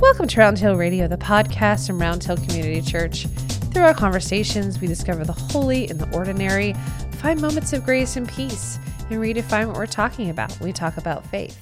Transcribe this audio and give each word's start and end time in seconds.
Welcome 0.00 0.28
to 0.28 0.38
Round 0.38 0.56
Hill 0.56 0.76
Radio, 0.76 1.08
the 1.08 1.16
podcast 1.16 1.88
from 1.88 2.00
Round 2.00 2.22
Hill 2.22 2.36
Community 2.36 2.80
Church. 2.80 3.26
Through 3.72 3.82
our 3.82 3.94
conversations, 3.94 4.80
we 4.80 4.86
discover 4.86 5.24
the 5.24 5.32
holy 5.32 5.88
and 5.88 5.98
the 5.98 6.08
ordinary, 6.16 6.74
find 7.14 7.40
moments 7.40 7.72
of 7.72 7.84
grace 7.84 8.14
and 8.16 8.28
peace, 8.28 8.78
and 9.10 9.20
redefine 9.20 9.66
what 9.66 9.76
we're 9.76 9.86
talking 9.86 10.30
about 10.30 10.56
we 10.60 10.72
talk 10.72 10.98
about 10.98 11.26
faith. 11.26 11.58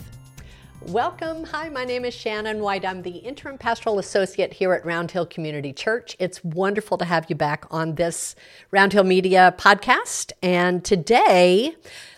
Welcome. 0.82 1.44
Hi, 1.44 1.70
my 1.70 1.84
name 1.84 2.04
is 2.04 2.12
Shannon 2.12 2.60
White. 2.60 2.84
I'm 2.84 3.02
the 3.02 3.16
interim 3.16 3.56
pastoral 3.56 3.98
associate 3.98 4.52
here 4.52 4.74
at 4.74 4.84
Round 4.84 5.10
Hill 5.10 5.26
Community 5.26 5.72
Church. 5.72 6.14
It's 6.20 6.44
wonderful 6.44 6.98
to 6.98 7.06
have 7.06 7.26
you 7.30 7.34
back 7.34 7.64
on 7.70 7.94
this 7.94 8.36
Round 8.70 8.92
Hill 8.92 9.02
Media 9.02 9.54
podcast. 9.58 10.32
And 10.42 10.84
today, 10.84 11.74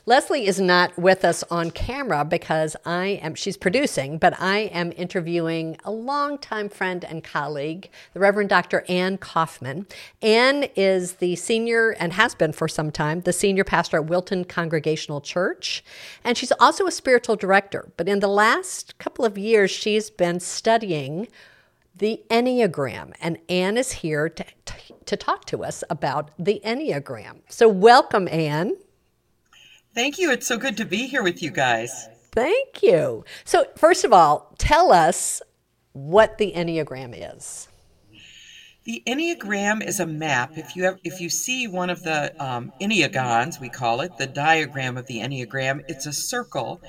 Leslie 0.08 0.46
is 0.46 0.58
not 0.58 0.96
with 0.96 1.22
us 1.22 1.44
on 1.50 1.70
camera 1.70 2.24
because 2.24 2.74
I 2.86 3.20
am, 3.22 3.34
she's 3.34 3.58
producing, 3.58 4.16
but 4.16 4.40
I 4.40 4.60
am 4.60 4.90
interviewing 4.96 5.76
a 5.84 5.90
longtime 5.90 6.70
friend 6.70 7.04
and 7.04 7.22
colleague, 7.22 7.90
the 8.14 8.20
Reverend 8.20 8.48
Dr. 8.48 8.86
Anne 8.88 9.18
Coffman. 9.18 9.84
Anne 10.22 10.64
is 10.74 11.16
the 11.16 11.36
senior, 11.36 11.90
and 11.90 12.14
has 12.14 12.34
been 12.34 12.54
for 12.54 12.68
some 12.68 12.90
time, 12.90 13.20
the 13.20 13.34
senior 13.34 13.64
pastor 13.64 13.98
at 13.98 14.06
Wilton 14.06 14.46
Congregational 14.46 15.20
Church. 15.20 15.84
And 16.24 16.38
she's 16.38 16.52
also 16.52 16.86
a 16.86 16.90
spiritual 16.90 17.36
director. 17.36 17.92
But 17.98 18.08
in 18.08 18.20
the 18.20 18.28
last 18.28 18.96
couple 18.96 19.26
of 19.26 19.36
years, 19.36 19.70
she's 19.70 20.08
been 20.08 20.40
studying 20.40 21.28
the 21.94 22.22
Enneagram. 22.30 23.12
And 23.20 23.36
Anne 23.50 23.76
is 23.76 23.92
here 23.92 24.30
to, 24.30 24.46
to 25.04 25.16
talk 25.18 25.44
to 25.44 25.62
us 25.62 25.84
about 25.90 26.30
the 26.38 26.62
Enneagram. 26.64 27.40
So, 27.50 27.68
welcome, 27.68 28.26
Anne. 28.28 28.74
Thank 29.98 30.16
you. 30.16 30.30
It's 30.30 30.46
so 30.46 30.58
good 30.58 30.76
to 30.76 30.84
be 30.84 31.08
here 31.08 31.24
with 31.24 31.42
you 31.42 31.50
guys. 31.50 32.08
Thank 32.30 32.84
you. 32.84 33.24
So, 33.44 33.66
first 33.76 34.04
of 34.04 34.12
all, 34.12 34.54
tell 34.56 34.92
us 34.92 35.42
what 35.92 36.38
the 36.38 36.52
Enneagram 36.54 37.36
is. 37.36 37.66
The 38.84 39.02
Enneagram 39.08 39.84
is 39.84 39.98
a 39.98 40.06
map. 40.06 40.56
If 40.56 40.76
you 40.76 40.84
have, 40.84 41.00
if 41.02 41.20
you 41.20 41.28
see 41.28 41.66
one 41.66 41.90
of 41.90 42.04
the 42.04 42.32
um, 42.40 42.70
Enneagons, 42.78 43.58
we 43.58 43.68
call 43.68 44.00
it 44.02 44.16
the 44.18 44.28
diagram 44.28 44.96
of 44.96 45.06
the 45.06 45.18
Enneagram, 45.18 45.82
it's 45.88 46.06
a 46.06 46.12
circle 46.12 46.80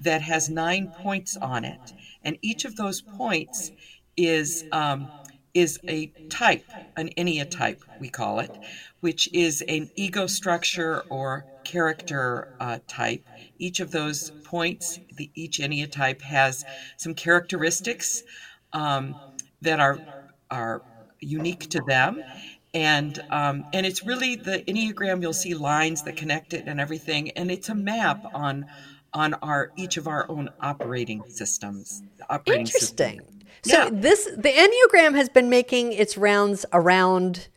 that 0.00 0.22
has 0.22 0.48
nine 0.48 0.90
points 1.02 1.36
on 1.36 1.66
it, 1.66 1.92
and 2.22 2.38
each 2.40 2.64
of 2.64 2.76
those 2.76 3.02
points 3.02 3.72
is 4.16 4.64
um, 4.72 5.10
is 5.54 5.78
a 5.88 6.12
type, 6.28 6.66
an 6.96 7.10
Enneatype, 7.16 7.80
we 7.98 8.08
call 8.08 8.40
it, 8.40 8.58
which 9.00 9.28
is 9.32 9.62
an 9.62 9.90
ego 9.96 10.26
structure 10.26 11.04
or 11.10 11.46
character 11.64 12.48
uh, 12.60 12.78
type. 12.86 13.24
Each 13.58 13.80
of 13.80 13.90
those 13.92 14.32
points, 14.42 14.98
the, 15.16 15.30
each 15.34 15.58
Enneatype 15.58 16.22
has 16.22 16.64
some 16.96 17.14
characteristics 17.14 18.22
um, 18.72 19.14
that 19.62 19.80
are 19.80 20.00
are 20.50 20.82
unique 21.20 21.70
to 21.70 21.80
them, 21.86 22.22
and 22.74 23.18
um, 23.30 23.64
and 23.72 23.86
it's 23.86 24.04
really 24.04 24.36
the 24.36 24.58
Enneagram. 24.68 25.22
You'll 25.22 25.32
see 25.32 25.54
lines 25.54 26.02
that 26.02 26.16
connect 26.16 26.52
it 26.52 26.64
and 26.66 26.80
everything, 26.80 27.30
and 27.30 27.50
it's 27.50 27.68
a 27.68 27.74
map 27.74 28.24
on 28.34 28.66
on 29.12 29.34
our 29.34 29.72
each 29.76 29.96
of 29.96 30.08
our 30.08 30.28
own 30.28 30.50
operating 30.60 31.22
systems. 31.28 32.02
Operating 32.28 32.62
Interesting. 32.62 33.20
System. 33.20 33.33
So 33.62 33.84
yeah. 33.84 33.90
this 33.92 34.24
the 34.36 34.50
Enneagram 34.50 35.14
has 35.16 35.28
been 35.28 35.48
making 35.48 35.92
its 35.92 36.16
rounds 36.16 36.66
around 36.72 37.48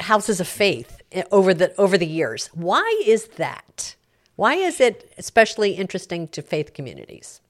houses 0.00 0.40
of 0.40 0.48
faith 0.48 1.00
eh, 1.12 1.24
over 1.30 1.52
the 1.54 1.74
over 1.80 1.98
the 1.98 2.06
years. 2.06 2.48
Why 2.54 3.02
is 3.06 3.26
that? 3.36 3.96
Why 4.36 4.54
is 4.54 4.80
it 4.80 5.12
especially 5.18 5.72
interesting 5.72 6.28
to 6.28 6.42
faith 6.42 6.72
communities? 6.72 7.40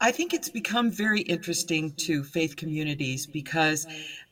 I 0.00 0.10
think 0.10 0.34
it's 0.34 0.48
become 0.48 0.90
very 0.90 1.20
interesting 1.20 1.92
to 1.98 2.24
faith 2.24 2.56
communities 2.56 3.26
because 3.26 3.86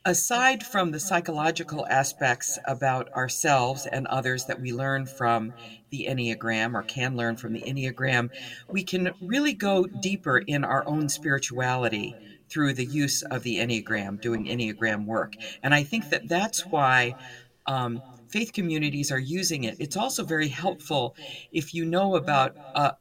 aside 0.05 0.65
from 0.65 0.91
the 0.91 0.99
psychological 0.99 1.87
aspects 1.87 2.59
about 2.67 3.13
ourselves 3.13 3.87
and 3.87 4.07
others 4.09 4.45
that 4.47 4.61
we 4.61 4.73
learn 4.73 5.07
from 5.07 5.53
the 5.91 6.07
Enneagram 6.11 6.75
or 6.75 6.83
can 6.83 7.17
learn 7.17 7.37
from 7.37 7.53
the 7.53 7.63
Enneagram, 7.63 8.31
we 8.69 8.83
can 8.83 9.13
really 9.21 9.53
go 9.53 9.87
deeper 9.87 10.39
in 10.39 10.65
our 10.65 10.87
own 10.87 11.09
spirituality 11.09 12.17
through 12.53 12.75
the 12.75 12.85
use 12.85 13.23
of 13.23 13.43
the 13.43 13.57
Enneagram, 13.57 14.21
doing 14.21 14.45
Enneagram 14.47 15.07
work. 15.07 15.35
And 15.63 15.75
I 15.75 15.83
think 15.83 16.11
that 16.11 16.29
that's 16.29 16.67
why 16.67 17.15
um, 17.67 18.03
faith 18.29 18.53
communities 18.53 19.11
are 19.11 19.19
using 19.19 19.65
it. 19.65 19.77
It's 19.79 19.97
also 19.97 20.25
very 20.25 20.49
helpful 20.49 21.17
if 21.53 21.75
you 21.75 21.85
know 21.85 22.17
about. 22.17 22.57
Uh, 22.75 22.93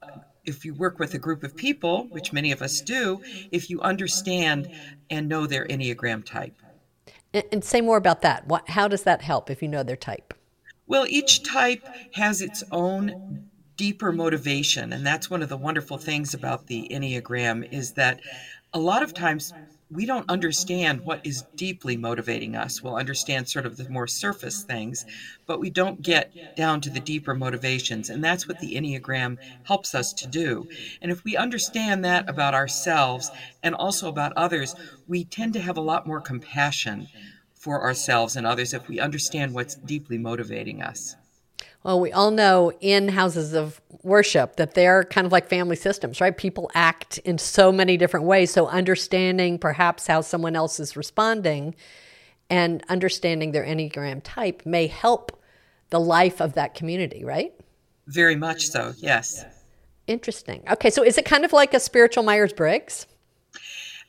if 0.44 0.66
you 0.66 0.74
work 0.74 0.98
with 0.98 1.14
a 1.14 1.20
group 1.20 1.44
of 1.44 1.56
people, 1.56 2.08
which 2.10 2.34
many 2.34 2.52
of 2.52 2.64
us 2.64 2.82
do, 2.82 3.22
if 3.52 3.70
you 3.70 3.80
understand 3.82 4.68
and 5.12 5.30
know 5.30 5.46
their 5.46 5.68
Enneagram 5.68 6.26
type. 6.26 6.56
And 7.52 7.64
say 7.64 7.80
more 7.80 7.98
about 7.98 8.24
that. 8.24 8.48
What, 8.48 8.68
how 8.70 8.88
does 8.88 9.04
that 9.04 9.22
help 9.22 9.52
if 9.52 9.62
you 9.62 9.68
know 9.68 9.84
their 9.84 9.96
type? 9.96 10.34
Well, 10.88 11.06
each 11.08 11.44
type 11.44 11.88
has 12.14 12.42
its 12.42 12.64
own 12.72 13.50
deeper 13.78 14.12
motivation, 14.12 14.92
and 14.94 15.06
that's 15.06 15.30
one 15.30 15.42
of 15.42 15.50
the 15.50 15.58
wonderful 15.58 15.98
things 15.98 16.34
about 16.34 16.68
the 16.68 16.88
Enneagram 16.92 17.72
is 17.72 17.94
that 17.94 18.20
a 18.74 18.80
lot 18.80 19.04
of 19.04 19.14
times 19.14 19.54
we 19.90 20.06
don't 20.06 20.30
understand 20.30 21.02
what 21.04 21.20
is 21.24 21.44
deeply 21.58 21.98
motivating 21.98 22.56
us. 22.56 22.82
We'll 22.82 22.96
understand 22.96 23.50
sort 23.50 23.66
of 23.66 23.78
the 23.78 23.88
more 23.90 24.08
surface 24.08 24.64
things, 24.64 25.06
but 25.46 25.60
we 25.60 25.70
don't 25.70 26.02
get 26.02 26.34
down 26.56 26.82
to 26.82 26.90
the 26.90 27.00
deeper 27.00 27.34
motivations. 27.34 28.10
And 28.10 28.24
that's 28.24 28.48
what 28.48 28.60
the 28.60 28.76
Enneagram 28.76 29.38
helps 29.64 29.94
us 29.96 30.14
to 30.14 30.28
do. 30.28 30.68
And 31.02 31.12
if 31.12 31.24
we 31.24 31.36
understand 31.38 32.04
that 32.06 32.30
about 32.30 32.54
ourselves 32.54 33.32
and 33.64 33.76
also 33.76 34.08
about 34.08 34.34
others, 34.36 34.76
we 35.08 35.26
tend 35.26 35.54
to 35.54 35.62
have 35.62 35.78
a 35.78 35.82
lot 35.82 36.06
more 36.08 36.22
compassion 36.22 37.10
for 37.54 37.82
ourselves 37.84 38.36
and 38.36 38.46
others 38.48 38.74
if 38.74 38.88
we 38.88 39.00
understand 39.00 39.54
what's 39.54 39.76
deeply 39.76 40.18
motivating 40.18 40.82
us. 40.82 41.16
Well, 41.84 42.00
we 42.00 42.12
all 42.12 42.32
know 42.32 42.72
in 42.80 43.08
houses 43.08 43.54
of 43.54 43.82
worship 44.04 44.58
that 44.58 44.76
they're 44.76 45.04
kind 45.04 45.26
of 45.26 45.32
like 45.32 45.48
family 45.48 45.76
systems, 45.76 46.22
right? 46.22 46.36
People 46.36 46.70
act 46.76 47.18
in 47.20 47.38
so 47.38 47.72
many 47.72 47.98
different 47.98 48.26
ways. 48.26 48.52
So, 48.52 48.68
understanding 48.68 49.58
perhaps 49.58 50.08
how 50.08 50.22
someone 50.22 50.56
else 50.56 50.80
is 50.80 50.96
responding 50.96 51.76
and 52.50 52.84
understanding 52.90 53.52
their 53.52 53.64
Enneagram 53.64 54.22
type 54.24 54.64
may 54.66 54.88
help 54.88 55.42
the 55.90 56.00
life 56.00 56.40
of 56.40 56.54
that 56.54 56.76
community, 56.76 57.24
right? 57.24 57.54
Very 58.08 58.36
much 58.36 58.68
so, 58.68 58.94
yes. 58.98 59.46
Interesting. 60.08 60.64
Okay, 60.70 60.90
so 60.90 61.04
is 61.04 61.18
it 61.18 61.26
kind 61.26 61.46
of 61.46 61.54
like 61.54 61.74
a 61.74 61.80
spiritual 61.80 62.24
Myers 62.24 62.54
Briggs? 62.54 63.08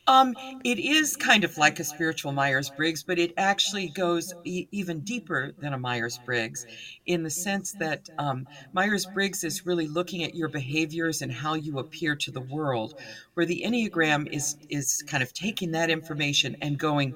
Um, 0.06 0.34
it 0.64 0.78
is 0.80 1.16
kind 1.16 1.44
of 1.44 1.56
like 1.56 1.78
a 1.78 1.84
spiritual 1.84 2.32
Myers 2.32 2.70
Briggs, 2.70 3.02
but 3.04 3.18
it 3.18 3.32
actually 3.36 3.88
goes 3.88 4.32
e- 4.44 4.66
even 4.72 5.00
deeper 5.00 5.52
than 5.60 5.72
a 5.72 5.78
Myers 5.78 6.18
Briggs 6.18 6.66
in 7.06 7.22
the 7.22 7.30
sense 7.30 7.74
that 7.74 8.08
um, 8.18 8.48
Myers 8.72 9.06
Briggs 9.06 9.44
is 9.44 9.64
really 9.64 9.86
looking 9.86 10.24
at 10.24 10.34
your 10.34 10.48
behaviors 10.48 11.22
and 11.22 11.32
how 11.32 11.54
you 11.54 11.78
appear 11.78 12.16
to 12.16 12.32
the 12.32 12.40
world, 12.40 12.94
where 13.34 13.46
the 13.46 13.62
Enneagram 13.64 14.26
is, 14.30 14.56
is 14.68 15.02
kind 15.06 15.22
of 15.22 15.32
taking 15.32 15.70
that 15.72 15.90
information 15.90 16.56
and 16.60 16.78
going 16.78 17.14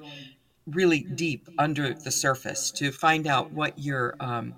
really 0.65 1.07
deep 1.13 1.47
under 1.57 1.93
the 2.03 2.11
surface 2.11 2.71
to 2.71 2.91
find 2.91 3.25
out 3.25 3.51
what 3.53 3.73
your 3.77 4.15
um, 4.19 4.55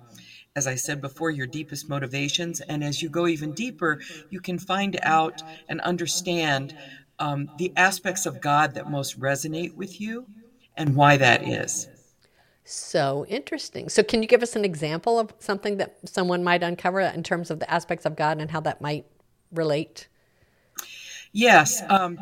as 0.56 0.66
I 0.66 0.74
said 0.76 1.00
before, 1.00 1.30
your 1.30 1.46
deepest 1.46 1.88
motivations. 1.88 2.60
And 2.62 2.84
as 2.84 3.02
you 3.02 3.08
go 3.08 3.26
even 3.26 3.52
deeper, 3.52 4.00
you 4.30 4.40
can 4.40 4.58
find 4.58 4.98
out 5.02 5.42
and 5.68 5.80
understand 5.80 6.74
um, 7.20 7.50
the 7.58 7.72
aspects 7.76 8.26
of 8.26 8.40
God 8.40 8.74
that 8.74 8.90
most 8.90 9.20
resonate 9.20 9.74
with 9.76 10.00
you 10.00 10.26
and 10.76 10.96
why 10.96 11.16
that 11.16 11.46
is. 11.46 11.88
So 12.64 13.26
interesting. 13.28 13.88
So, 13.88 14.02
can 14.02 14.22
you 14.22 14.28
give 14.28 14.42
us 14.42 14.56
an 14.56 14.64
example 14.64 15.18
of 15.18 15.32
something 15.38 15.78
that 15.78 15.96
someone 16.04 16.44
might 16.44 16.62
uncover 16.62 17.00
in 17.00 17.22
terms 17.22 17.50
of 17.50 17.58
the 17.58 17.70
aspects 17.70 18.06
of 18.06 18.16
God 18.16 18.40
and 18.40 18.50
how 18.50 18.60
that 18.60 18.80
might 18.80 19.06
relate? 19.52 20.08
Yes. 21.32 21.82
Um, 21.88 22.18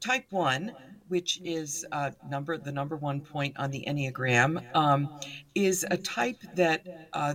type 0.00 0.26
one, 0.30 0.72
which 1.08 1.40
is 1.42 1.86
uh, 1.92 2.10
number 2.28 2.58
the 2.58 2.72
number 2.72 2.96
one 2.96 3.20
point 3.20 3.54
on 3.58 3.70
the 3.70 3.84
Enneagram, 3.86 4.64
um, 4.74 5.08
is 5.54 5.86
a 5.90 5.96
type 5.96 6.42
that 6.54 7.08
uh, 7.12 7.34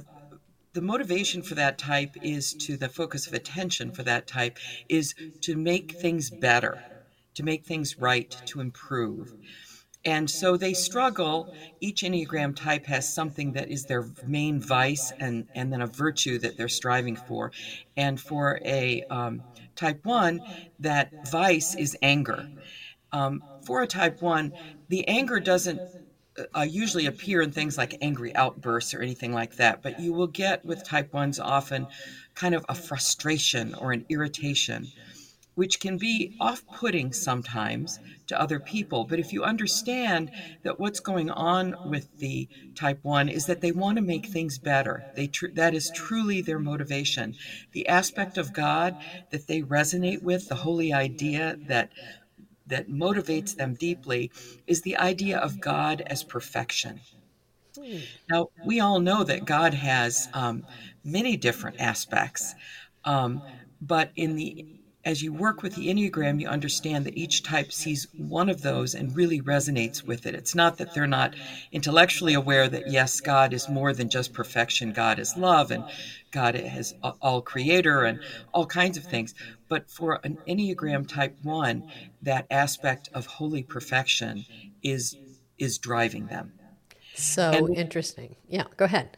the 0.76 0.82
motivation 0.82 1.42
for 1.42 1.56
that 1.56 1.78
type 1.78 2.16
is 2.22 2.54
to 2.54 2.76
the 2.76 2.90
focus 2.90 3.28
of 3.28 3.34
attention 3.34 3.92
for 3.92 4.04
that 4.04 4.28
type 4.28 4.60
is 4.90 5.16
to 5.40 5.56
make 5.56 5.94
things 5.94 6.30
better, 6.30 6.86
to 7.34 7.44
make 7.44 7.66
things 7.66 7.98
right, 7.98 8.36
to 8.46 8.60
improve. 8.60 9.34
And 10.04 10.30
so 10.30 10.58
they 10.58 10.74
struggle. 10.74 11.50
Each 11.80 12.02
Enneagram 12.04 12.56
type 12.58 12.86
has 12.88 13.10
something 13.10 13.54
that 13.54 13.72
is 13.72 13.86
their 13.86 14.10
main 14.22 14.62
vice 14.62 15.14
and, 15.18 15.48
and 15.56 15.72
then 15.72 15.82
a 15.82 15.88
virtue 15.88 16.38
that 16.40 16.58
they're 16.58 16.68
striving 16.68 17.16
for. 17.16 17.54
And 17.96 18.20
for 18.20 18.60
a 18.66 19.04
um, 19.10 19.46
type 19.78 20.06
1, 20.06 20.44
that 20.80 21.14
vice 21.24 21.74
is 21.74 21.98
anger. 22.02 22.52
Um, 23.14 23.46
for 23.66 23.82
a 23.82 23.88
type 23.88 24.22
1, 24.22 24.54
the 24.90 25.08
anger 25.08 25.40
doesn't 25.40 25.84
uh, 26.56 26.62
usually 26.62 27.06
appear 27.06 27.42
in 27.42 27.52
things 27.52 27.78
like 27.78 27.96
angry 28.02 28.36
outbursts 28.36 28.94
or 28.94 29.02
anything 29.02 29.34
like 29.34 29.56
that, 29.56 29.82
but 29.82 29.98
you 30.00 30.14
will 30.14 30.28
get 30.28 30.64
with 30.66 30.84
type 30.84 31.14
1s 31.14 31.40
often 31.40 31.88
kind 32.36 32.56
of 32.56 32.66
a 32.70 32.76
frustration 32.76 33.74
or 33.76 33.92
an 33.92 34.06
irritation. 34.10 34.92
which 35.56 35.80
can 35.80 35.98
be 35.98 36.34
off 36.40 36.64
putting 36.72 37.14
sometimes 37.14 38.00
to 38.28 38.40
other 38.40 38.60
people. 38.60 39.06
But 39.06 39.20
if 39.20 39.32
you 39.34 39.44
understand 39.44 40.32
that 40.64 40.80
what's 40.80 41.00
going 41.00 41.30
on 41.30 41.76
with 41.84 42.08
the 42.20 42.50
type 42.76 43.00
1 43.04 43.30
is 43.30 43.46
that 43.46 43.62
they 43.62 43.72
want 43.72 43.98
to 43.98 44.02
make 44.04 44.28
things 44.28 44.58
better, 44.60 45.06
they 45.16 45.28
tr- 45.28 45.48
that 45.54 45.74
is 45.74 45.90
truly 45.90 46.42
their 46.42 46.60
motivation. 46.60 47.36
The 47.72 47.88
aspect 47.88 48.38
of 48.38 48.54
God 48.54 48.98
that 49.32 49.48
they 49.48 49.62
resonate 49.62 50.22
with, 50.22 50.48
the 50.48 50.56
holy 50.56 50.92
idea 50.94 51.58
that 51.64 51.92
that 52.68 52.90
motivates 52.90 53.56
them 53.56 53.76
deeply 53.76 54.32
is 54.68 54.82
the 54.82 54.98
idea 54.98 55.38
of 55.40 55.60
God 55.60 56.02
as 56.08 56.24
perfection. 56.24 57.02
Now, 58.30 58.48
we 58.64 58.80
all 58.80 59.00
know 59.00 59.24
that 59.24 59.46
God 59.46 59.74
has 59.74 60.28
um, 60.34 60.66
many 61.04 61.38
different 61.38 61.78
aspects, 61.80 62.56
um, 63.04 63.44
but 63.82 64.12
in 64.16 64.36
the 64.36 64.66
as 65.06 65.22
you 65.22 65.32
work 65.32 65.62
with 65.62 65.76
the 65.76 65.88
Enneagram, 65.88 66.42
you 66.42 66.48
understand 66.48 67.06
that 67.06 67.16
each 67.16 67.44
type 67.44 67.72
sees 67.72 68.08
one 68.18 68.50
of 68.50 68.64
those 68.64 68.96
and 68.96 69.16
really 69.16 69.40
resonates 69.40 70.04
with 70.04 70.26
it. 70.26 70.34
It's 70.34 70.56
not 70.56 70.78
that 70.80 70.96
they're 70.96 71.06
not 71.06 71.36
intellectually 71.72 72.34
aware 72.34 72.68
that, 72.68 72.90
yes, 72.90 73.22
God 73.22 73.54
is 73.54 73.70
more 73.70 73.94
than 73.94 74.10
just 74.10 74.34
perfection. 74.34 74.94
God 74.94 75.20
is 75.20 75.38
love 75.38 75.70
and 75.70 75.84
God 76.32 76.56
is 76.56 76.96
all 77.22 77.42
creator 77.42 78.04
and 78.04 78.20
all 78.52 78.66
kinds 78.66 78.98
of 78.98 79.04
things. 79.04 79.36
But 79.70 79.92
for 79.92 80.20
an 80.24 80.40
Enneagram 80.48 81.08
type 81.08 81.38
one, 81.44 81.90
that 82.24 82.48
aspect 82.50 83.10
of 83.14 83.28
holy 83.28 83.62
perfection 83.62 84.46
is 84.82 85.16
is 85.58 85.78
driving 85.78 86.26
them. 86.28 86.52
So 87.14 87.52
and, 87.52 87.78
interesting. 87.78 88.36
Yeah, 88.50 88.66
go 88.76 88.86
ahead. 88.86 89.18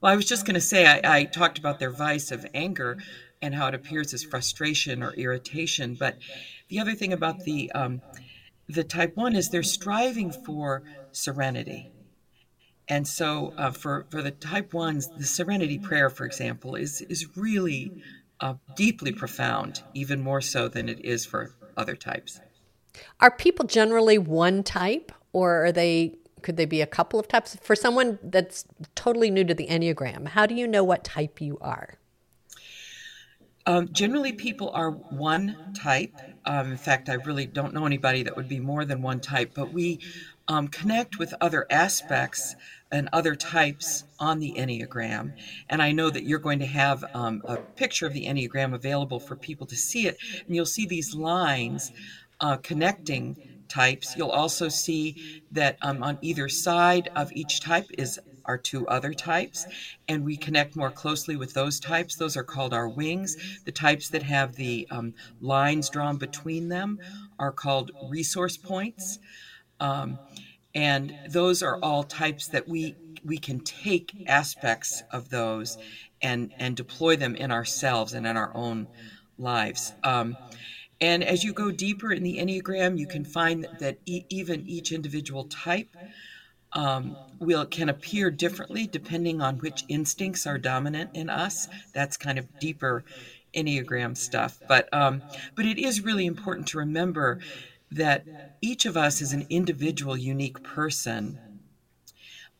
Well, 0.00 0.12
I 0.12 0.16
was 0.16 0.26
just 0.26 0.46
going 0.46 0.54
to 0.54 0.60
say, 0.60 0.84
I, 0.84 1.18
I 1.18 1.24
talked 1.24 1.58
about 1.58 1.78
their 1.78 1.90
vice 1.90 2.32
of 2.32 2.44
anger 2.54 2.98
and 3.42 3.54
how 3.54 3.68
it 3.68 3.74
appears 3.74 4.14
as 4.14 4.24
frustration 4.24 5.02
or 5.02 5.12
irritation. 5.14 5.94
But 5.94 6.18
the 6.68 6.80
other 6.80 6.94
thing 6.94 7.12
about 7.12 7.40
the 7.40 7.70
um, 7.72 8.02
the 8.68 8.84
type 8.84 9.16
one 9.16 9.36
is 9.36 9.50
they're 9.50 9.62
striving 9.62 10.32
for 10.32 10.82
serenity. 11.12 11.92
And 12.88 13.06
so, 13.06 13.52
uh, 13.56 13.72
for 13.72 14.06
for 14.10 14.22
the 14.22 14.30
type 14.30 14.72
ones, 14.72 15.08
the 15.16 15.24
serenity 15.24 15.78
prayer, 15.78 16.08
for 16.08 16.24
example, 16.24 16.76
is 16.76 17.00
is 17.02 17.36
really 17.36 17.92
uh, 18.40 18.54
deeply 18.76 19.12
profound, 19.12 19.82
even 19.94 20.20
more 20.20 20.40
so 20.40 20.68
than 20.68 20.88
it 20.88 21.04
is 21.04 21.26
for 21.26 21.50
other 21.76 21.96
types. 21.96 22.40
Are 23.20 23.30
people 23.30 23.66
generally 23.66 24.18
one 24.18 24.62
type, 24.62 25.12
or 25.32 25.66
are 25.66 25.72
they? 25.72 26.16
Could 26.42 26.56
they 26.56 26.64
be 26.64 26.80
a 26.80 26.86
couple 26.86 27.18
of 27.18 27.26
types? 27.26 27.56
For 27.60 27.74
someone 27.74 28.20
that's 28.22 28.64
totally 28.94 29.30
new 29.30 29.42
to 29.44 29.54
the 29.54 29.66
Enneagram, 29.66 30.28
how 30.28 30.46
do 30.46 30.54
you 30.54 30.68
know 30.68 30.84
what 30.84 31.02
type 31.02 31.40
you 31.40 31.58
are? 31.60 31.98
Um, 33.66 33.88
generally, 33.92 34.32
people 34.32 34.70
are 34.70 34.90
one 34.90 35.56
type. 35.74 36.12
Um, 36.44 36.70
in 36.70 36.76
fact, 36.76 37.08
I 37.08 37.14
really 37.14 37.46
don't 37.46 37.74
know 37.74 37.84
anybody 37.84 38.22
that 38.22 38.36
would 38.36 38.48
be 38.48 38.60
more 38.60 38.84
than 38.84 39.02
one 39.02 39.20
type, 39.20 39.52
but 39.54 39.72
we 39.72 39.98
um, 40.48 40.68
connect 40.68 41.18
with 41.18 41.34
other 41.40 41.66
aspects 41.70 42.54
and 42.92 43.08
other 43.12 43.34
types 43.34 44.04
on 44.20 44.38
the 44.38 44.54
Enneagram. 44.56 45.32
And 45.68 45.82
I 45.82 45.90
know 45.90 46.08
that 46.10 46.22
you're 46.22 46.38
going 46.38 46.60
to 46.60 46.66
have 46.66 47.04
um, 47.14 47.42
a 47.44 47.56
picture 47.56 48.06
of 48.06 48.12
the 48.12 48.26
Enneagram 48.26 48.72
available 48.74 49.18
for 49.18 49.34
people 49.34 49.66
to 49.66 49.76
see 49.76 50.06
it. 50.06 50.16
And 50.46 50.54
you'll 50.54 50.66
see 50.66 50.86
these 50.86 51.14
lines 51.14 51.90
uh, 52.40 52.58
connecting 52.58 53.36
types. 53.68 54.16
You'll 54.16 54.30
also 54.30 54.68
see 54.68 55.42
that 55.50 55.78
um, 55.82 56.04
on 56.04 56.18
either 56.22 56.48
side 56.48 57.08
of 57.16 57.32
each 57.32 57.60
type 57.60 57.86
is 57.98 58.20
our 58.46 58.58
two 58.58 58.86
other 58.88 59.14
types, 59.14 59.66
and 60.08 60.24
we 60.24 60.36
connect 60.36 60.76
more 60.76 60.90
closely 60.90 61.36
with 61.36 61.54
those 61.54 61.80
types. 61.80 62.16
Those 62.16 62.36
are 62.36 62.44
called 62.44 62.72
our 62.74 62.88
wings. 62.88 63.36
The 63.64 63.72
types 63.72 64.08
that 64.10 64.22
have 64.22 64.54
the 64.56 64.86
um, 64.90 65.14
lines 65.40 65.90
drawn 65.90 66.16
between 66.18 66.68
them 66.68 66.98
are 67.38 67.52
called 67.52 67.90
resource 68.00 68.56
points. 68.56 69.18
Um, 69.80 70.20
and 70.74 71.14
those 71.24 71.62
are 71.62 71.78
all 71.82 72.04
types 72.04 72.48
that 72.48 72.68
we 72.68 72.96
we 73.24 73.38
can 73.38 73.60
take 73.60 74.14
aspects 74.26 75.02
of 75.10 75.30
those 75.30 75.78
and 76.22 76.52
and 76.58 76.76
deploy 76.76 77.16
them 77.16 77.34
in 77.34 77.50
ourselves 77.50 78.12
and 78.14 78.26
in 78.26 78.36
our 78.36 78.52
own 78.54 78.88
lives. 79.38 79.94
Um, 80.04 80.38
and 81.00 81.24
as 81.24 81.44
you 81.44 81.52
go 81.52 81.70
deeper 81.72 82.12
in 82.12 82.22
the 82.22 82.38
Enneagram, 82.38 82.98
you 82.98 83.06
can 83.06 83.24
find 83.24 83.68
that 83.78 83.98
e- 84.06 84.24
even 84.30 84.66
each 84.66 84.92
individual 84.92 85.44
type 85.44 85.96
um, 86.72 87.18
will 87.38 87.66
can 87.66 87.88
appear 87.88 88.30
differently 88.30 88.86
depending 88.86 89.40
on 89.40 89.58
which 89.58 89.84
instincts 89.88 90.46
are 90.46 90.58
dominant 90.58 91.10
in 91.14 91.28
us. 91.30 91.68
That's 91.92 92.16
kind 92.16 92.38
of 92.38 92.58
deeper 92.58 93.04
enneagram 93.54 94.16
stuff, 94.16 94.60
but 94.66 94.88
um, 94.92 95.22
but 95.54 95.66
it 95.66 95.78
is 95.78 96.02
really 96.04 96.26
important 96.26 96.68
to 96.68 96.78
remember 96.78 97.38
that 97.90 98.26
each 98.60 98.86
of 98.86 98.96
us 98.96 99.20
is 99.20 99.32
an 99.32 99.46
individual, 99.48 100.16
unique 100.16 100.62
person. 100.62 101.40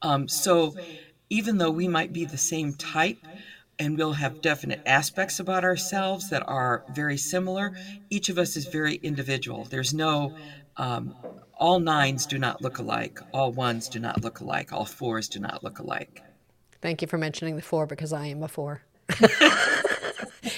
Um, 0.03 0.29
so 0.29 0.77
even 1.31 1.59
though 1.59 1.71
we 1.71 1.89
might 1.89 2.13
be 2.13 2.25
the 2.25 2.39
same 2.39 2.75
type, 2.75 3.27
and 3.79 3.99
we'll 3.99 4.15
have 4.15 4.41
definite 4.41 4.81
aspects 4.87 5.39
about 5.39 5.65
ourselves 5.65 6.31
that 6.31 6.43
are 6.49 6.85
very 6.89 7.19
similar. 7.19 7.75
Each 8.09 8.31
of 8.31 8.39
us 8.39 8.57
is 8.57 8.67
very 8.67 8.95
individual. 8.97 9.65
There's 9.65 9.93
no 9.93 10.35
um, 10.79 11.15
all 11.57 11.81
nines 11.81 12.27
do 12.27 12.39
not 12.39 12.61
look 12.61 12.79
alike. 12.79 13.21
All 13.33 13.53
ones 13.53 13.89
do 13.89 13.99
not 13.99 14.23
look 14.23 14.41
alike. 14.41 14.73
All 14.73 14.85
fours 14.85 15.29
do 15.29 15.41
not 15.41 15.65
look 15.65 15.79
alike. 15.79 16.23
Thank 16.83 17.03
you 17.03 17.09
for 17.09 17.19
mentioning 17.19 17.57
the 17.57 17.63
four 17.63 17.87
because 17.87 18.13
I 18.13 18.27
am 18.27 18.43
a 18.43 18.49
four. 18.49 18.83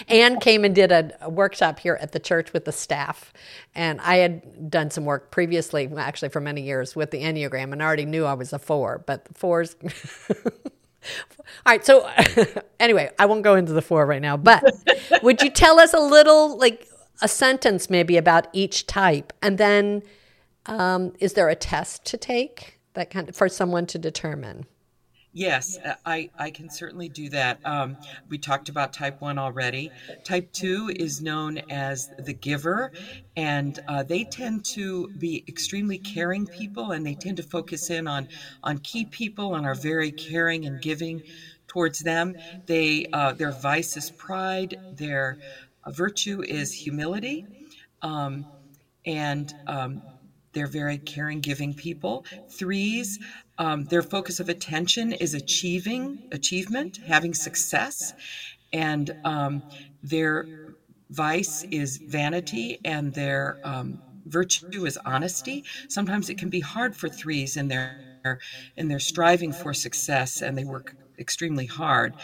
Anne 0.09 0.41
came 0.41 0.65
and 0.65 0.75
did 0.75 0.91
a, 0.91 1.13
a, 1.21 1.31
workshop 1.31 1.79
here 1.79 1.99
at 2.01 2.13
the 2.13 2.19
church 2.19 2.53
with 2.53 2.65
the 2.65 2.73
staff. 2.73 3.33
And 3.75 4.01
I 4.01 4.17
had 4.17 4.71
done 4.71 4.91
some 4.91 5.05
work 5.05 5.31
previously, 5.31 5.91
actually 5.97 6.31
for 6.31 6.41
many 6.41 6.63
years, 6.63 6.97
with 6.97 7.11
the 7.11 7.23
Enneagram 7.23 7.73
and 7.73 7.83
I 7.83 7.87
already 7.87 8.07
knew 8.07 8.25
I 8.25 8.35
was 8.35 8.53
a 8.53 8.59
four, 8.59 9.03
but 9.07 9.27
the 9.27 9.35
fours. 9.35 9.77
All 9.85 11.73
right. 11.73 11.85
So, 11.85 12.11
anyway, 12.81 13.11
I 13.19 13.27
won't 13.27 13.43
go 13.43 13.55
into 13.55 13.73
the 13.73 13.83
four 13.83 14.05
right 14.07 14.23
now, 14.23 14.37
but 14.37 14.65
would 15.23 15.43
you 15.43 15.51
tell 15.51 15.79
us 15.79 15.95
a 15.95 16.01
little, 16.01 16.59
like 16.59 16.87
a 17.23 17.29
sentence 17.29 17.89
maybe 17.89 18.17
about 18.17 18.49
each 18.53 18.87
type? 18.87 19.33
And 19.43 19.59
then 19.59 20.03
um, 20.69 21.13
is 21.19 21.33
there 21.33 21.49
a 21.49 21.57
test 21.57 22.05
to 22.07 22.17
take 22.17 22.79
that 22.95 23.11
kind 23.11 23.29
of, 23.29 23.37
for 23.37 23.49
someone 23.49 23.87
to 23.87 23.99
determine? 23.99 24.67
Yes, 25.33 25.79
I, 26.07 26.31
I 26.39 26.51
can 26.51 26.71
certainly 26.71 27.09
do 27.09 27.29
that. 27.29 27.61
Um, 27.65 27.97
we 28.29 28.39
talked 28.39 28.71
about 28.71 28.93
type 28.93 29.21
1 29.21 29.39
already. 29.39 29.93
Type 30.25 30.51
2 30.53 30.95
is 30.97 31.21
known 31.21 31.59
as 31.71 32.11
the 32.19 32.33
giver, 32.33 32.93
and 33.37 33.79
uh, 33.87 34.03
they 34.03 34.25
tend 34.25 34.65
to 34.65 35.09
be 35.19 35.45
extremely 35.47 35.99
caring 35.99 36.47
people, 36.47 36.93
and 36.93 37.07
they 37.07 37.15
tend 37.15 37.37
to 37.37 37.43
focus 37.43 37.91
in 37.91 38.09
on, 38.09 38.27
on 38.65 38.79
key 38.79 39.05
people 39.05 39.55
and 39.55 39.67
are 39.67 39.75
very 39.75 40.11
caring 40.11 40.65
and 40.65 40.81
giving 40.81 41.23
towards 41.67 42.01
them. 42.01 42.35
They 42.67 43.07
uh, 43.13 43.33
Their 43.33 43.53
vice 43.53 43.97
is 43.97 44.11
pride, 44.11 44.81
their 44.93 45.39
virtue 45.87 46.43
is 46.43 46.73
humility. 46.73 47.47
Um, 48.03 48.47
and 49.05 49.55
um, 49.67 50.03
they're 50.59 50.67
very 50.83 50.99
caring, 50.99 51.41
giving 51.41 51.75
people. 51.75 52.25
Threes, 52.49 53.19
um, 53.59 53.87
their 53.87 54.03
focus 54.03 54.41
of 54.41 54.49
attention 54.49 55.13
is 55.13 55.35
achieving, 55.35 56.21
achievement, 56.33 56.99
having 57.07 57.35
success, 57.35 58.15
and 58.73 59.13
um, 59.25 59.65
their 60.03 60.49
vice 61.11 61.65
is 61.71 61.99
vanity, 62.07 62.81
and 62.85 63.15
their 63.15 63.59
um, 63.65 64.03
virtue 64.27 64.85
is 64.87 64.99
honesty. 65.07 65.65
Sometimes 65.89 66.29
it 66.29 66.39
can 66.39 66.51
be 66.51 66.61
hard 66.61 66.97
for 66.97 67.09
threes 67.09 67.57
in 67.57 67.69
their 67.69 68.09
in 68.77 68.89
their 68.89 68.99
striving 69.01 69.53
for 69.53 69.75
success, 69.75 70.43
and 70.43 70.59
they 70.59 70.65
work 70.65 70.97
extremely 71.19 71.67
hard 71.67 72.17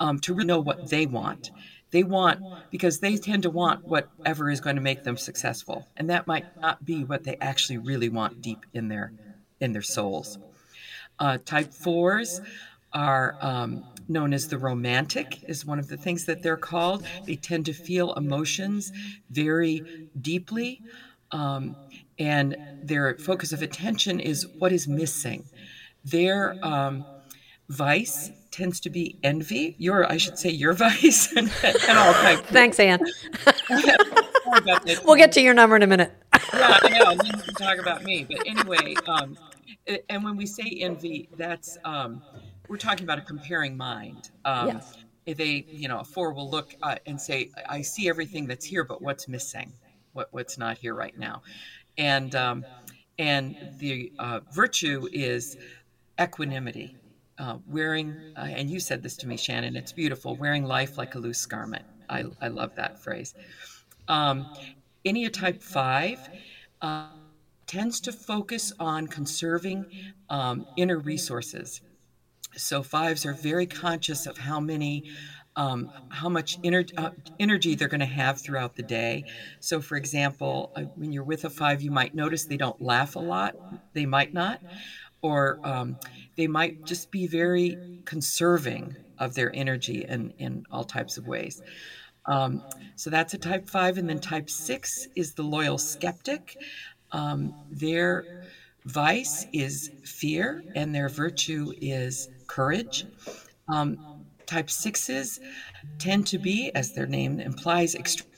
um, 0.00 0.18
to 0.20 0.34
really 0.34 0.46
know 0.46 0.60
what 0.60 0.78
they 0.88 1.06
want. 1.06 1.50
They 1.92 2.02
want, 2.02 2.40
because 2.70 2.98
they 2.98 3.16
tend 3.16 3.44
to 3.44 3.50
want 3.50 3.86
whatever 3.86 4.50
is 4.50 4.60
going 4.60 4.76
to 4.76 4.82
make 4.82 5.04
them 5.04 5.16
successful. 5.16 5.86
And 5.96 6.10
that 6.10 6.26
might 6.26 6.46
not 6.60 6.84
be 6.84 7.04
what 7.04 7.24
they 7.24 7.36
actually 7.40 7.78
really 7.78 8.08
want 8.08 8.42
deep 8.42 8.66
in 8.74 8.88
their, 8.88 9.12
in 9.60 9.72
their 9.72 9.82
souls. 9.82 10.38
Uh, 11.18 11.38
type 11.44 11.72
fours 11.72 12.40
are 12.92 13.36
um, 13.40 13.84
known 14.08 14.32
as 14.34 14.48
the 14.48 14.58
romantic, 14.58 15.44
is 15.48 15.64
one 15.64 15.78
of 15.78 15.88
the 15.88 15.96
things 15.96 16.24
that 16.24 16.42
they're 16.42 16.56
called. 16.56 17.06
They 17.26 17.36
tend 17.36 17.66
to 17.66 17.72
feel 17.72 18.14
emotions 18.14 18.92
very 19.30 20.08
deeply. 20.20 20.82
Um, 21.30 21.76
and 22.18 22.56
their 22.82 23.16
focus 23.16 23.52
of 23.52 23.62
attention 23.62 24.20
is 24.20 24.46
what 24.58 24.72
is 24.72 24.88
missing. 24.88 25.44
Their 26.04 26.56
um, 26.62 27.04
vice 27.68 28.30
tends 28.50 28.80
to 28.80 28.90
be 28.90 29.18
envy. 29.22 29.74
Your, 29.78 30.10
I 30.10 30.16
should 30.16 30.38
say, 30.38 30.50
your 30.50 30.72
vice, 30.74 31.32
and, 31.36 31.50
and 31.64 31.98
all 31.98 32.12
types. 32.14 32.40
Thanks, 32.48 32.78
Anne. 32.78 33.00
we'll 35.04 35.16
get 35.16 35.32
to 35.32 35.40
your 35.40 35.54
number 35.54 35.76
in 35.76 35.82
a 35.82 35.86
minute. 35.86 36.12
yeah, 36.54 36.78
I 36.82 36.88
know. 36.88 37.10
And 37.10 37.22
you 37.24 37.32
can 37.32 37.54
talk 37.54 37.78
about 37.78 38.04
me. 38.04 38.24
But 38.24 38.46
anyway, 38.46 38.94
um, 39.06 39.36
and 40.08 40.24
when 40.24 40.36
we 40.36 40.46
say 40.46 40.78
envy, 40.80 41.28
that's 41.36 41.78
um, 41.84 42.22
we're 42.68 42.76
talking 42.76 43.04
about 43.04 43.18
a 43.18 43.22
comparing 43.22 43.76
mind. 43.76 44.30
Um, 44.44 44.68
yes. 44.68 44.96
They, 45.24 45.64
you 45.68 45.86
know, 45.86 46.00
a 46.00 46.04
four 46.04 46.32
will 46.32 46.50
look 46.50 46.74
uh, 46.82 46.96
and 47.06 47.20
say, 47.20 47.50
"I 47.68 47.82
see 47.82 48.08
everything 48.08 48.46
that's 48.46 48.64
here, 48.64 48.82
but 48.82 49.00
what's 49.00 49.28
missing?" 49.28 49.72
what, 50.12 50.28
what's 50.30 50.58
not 50.58 50.78
here 50.78 50.94
right 50.94 51.16
now. 51.18 51.42
And, 51.98 52.34
um, 52.34 52.64
and 53.18 53.56
the 53.78 54.12
uh, 54.18 54.40
virtue 54.52 55.08
is 55.12 55.56
equanimity. 56.20 56.96
Uh, 57.38 57.58
wearing, 57.66 58.22
uh, 58.36 58.48
and 58.54 58.70
you 58.70 58.78
said 58.78 59.02
this 59.02 59.16
to 59.16 59.26
me, 59.26 59.36
Shannon, 59.36 59.76
it's 59.76 59.92
beautiful, 59.92 60.36
wearing 60.36 60.64
life 60.64 60.98
like 60.98 61.14
a 61.14 61.18
loose 61.18 61.44
garment. 61.46 61.84
I, 62.08 62.24
I 62.40 62.48
love 62.48 62.74
that 62.76 62.98
phrase. 62.98 63.34
Um, 64.08 64.50
Enneatype 65.06 65.62
5 65.62 66.28
uh, 66.82 67.08
tends 67.66 68.00
to 68.02 68.12
focus 68.12 68.72
on 68.78 69.06
conserving 69.08 69.86
um, 70.30 70.66
inner 70.76 70.98
resources. 70.98 71.80
So 72.56 72.82
fives 72.82 73.24
are 73.26 73.34
very 73.34 73.66
conscious 73.66 74.26
of 74.26 74.38
how 74.38 74.60
many 74.60 75.04
um, 75.56 75.92
how 76.10 76.28
much 76.28 76.60
ener- 76.62 76.90
uh, 76.96 77.10
energy 77.38 77.74
they're 77.74 77.88
going 77.88 78.00
to 78.00 78.06
have 78.06 78.40
throughout 78.40 78.74
the 78.76 78.82
day. 78.82 79.26
So, 79.60 79.80
for 79.80 79.96
example, 79.96 80.70
uh, 80.76 80.84
when 80.94 81.12
you're 81.12 81.24
with 81.24 81.44
a 81.44 81.50
five, 81.50 81.82
you 81.82 81.90
might 81.90 82.14
notice 82.14 82.46
they 82.46 82.56
don't 82.56 82.80
laugh 82.80 83.16
a 83.16 83.20
lot. 83.20 83.56
They 83.92 84.06
might 84.06 84.32
not, 84.32 84.60
or 85.22 85.60
um, 85.64 85.96
they 86.36 86.46
might 86.46 86.84
just 86.84 87.10
be 87.10 87.26
very 87.26 88.02
conserving 88.04 88.96
of 89.18 89.34
their 89.34 89.54
energy 89.54 90.04
in, 90.08 90.32
in 90.38 90.64
all 90.70 90.84
types 90.84 91.16
of 91.16 91.26
ways. 91.26 91.62
Um, 92.26 92.62
so 92.96 93.10
that's 93.10 93.34
a 93.34 93.38
type 93.38 93.68
five. 93.68 93.98
And 93.98 94.08
then 94.08 94.20
type 94.20 94.50
six 94.50 95.08
is 95.16 95.34
the 95.34 95.42
loyal 95.42 95.78
skeptic. 95.78 96.56
Um, 97.12 97.54
their 97.70 98.24
vice 98.84 99.46
is 99.52 99.90
fear, 100.04 100.64
and 100.74 100.94
their 100.94 101.08
virtue 101.08 101.72
is 101.80 102.28
courage. 102.46 103.06
Um, 103.68 104.24
type 104.46 104.70
sixes 104.70 105.40
tend 105.98 106.26
to 106.28 106.38
be, 106.38 106.74
as 106.74 106.92
their 106.92 107.06
name 107.06 107.38
implies, 107.38 107.94
extremely 107.94 108.31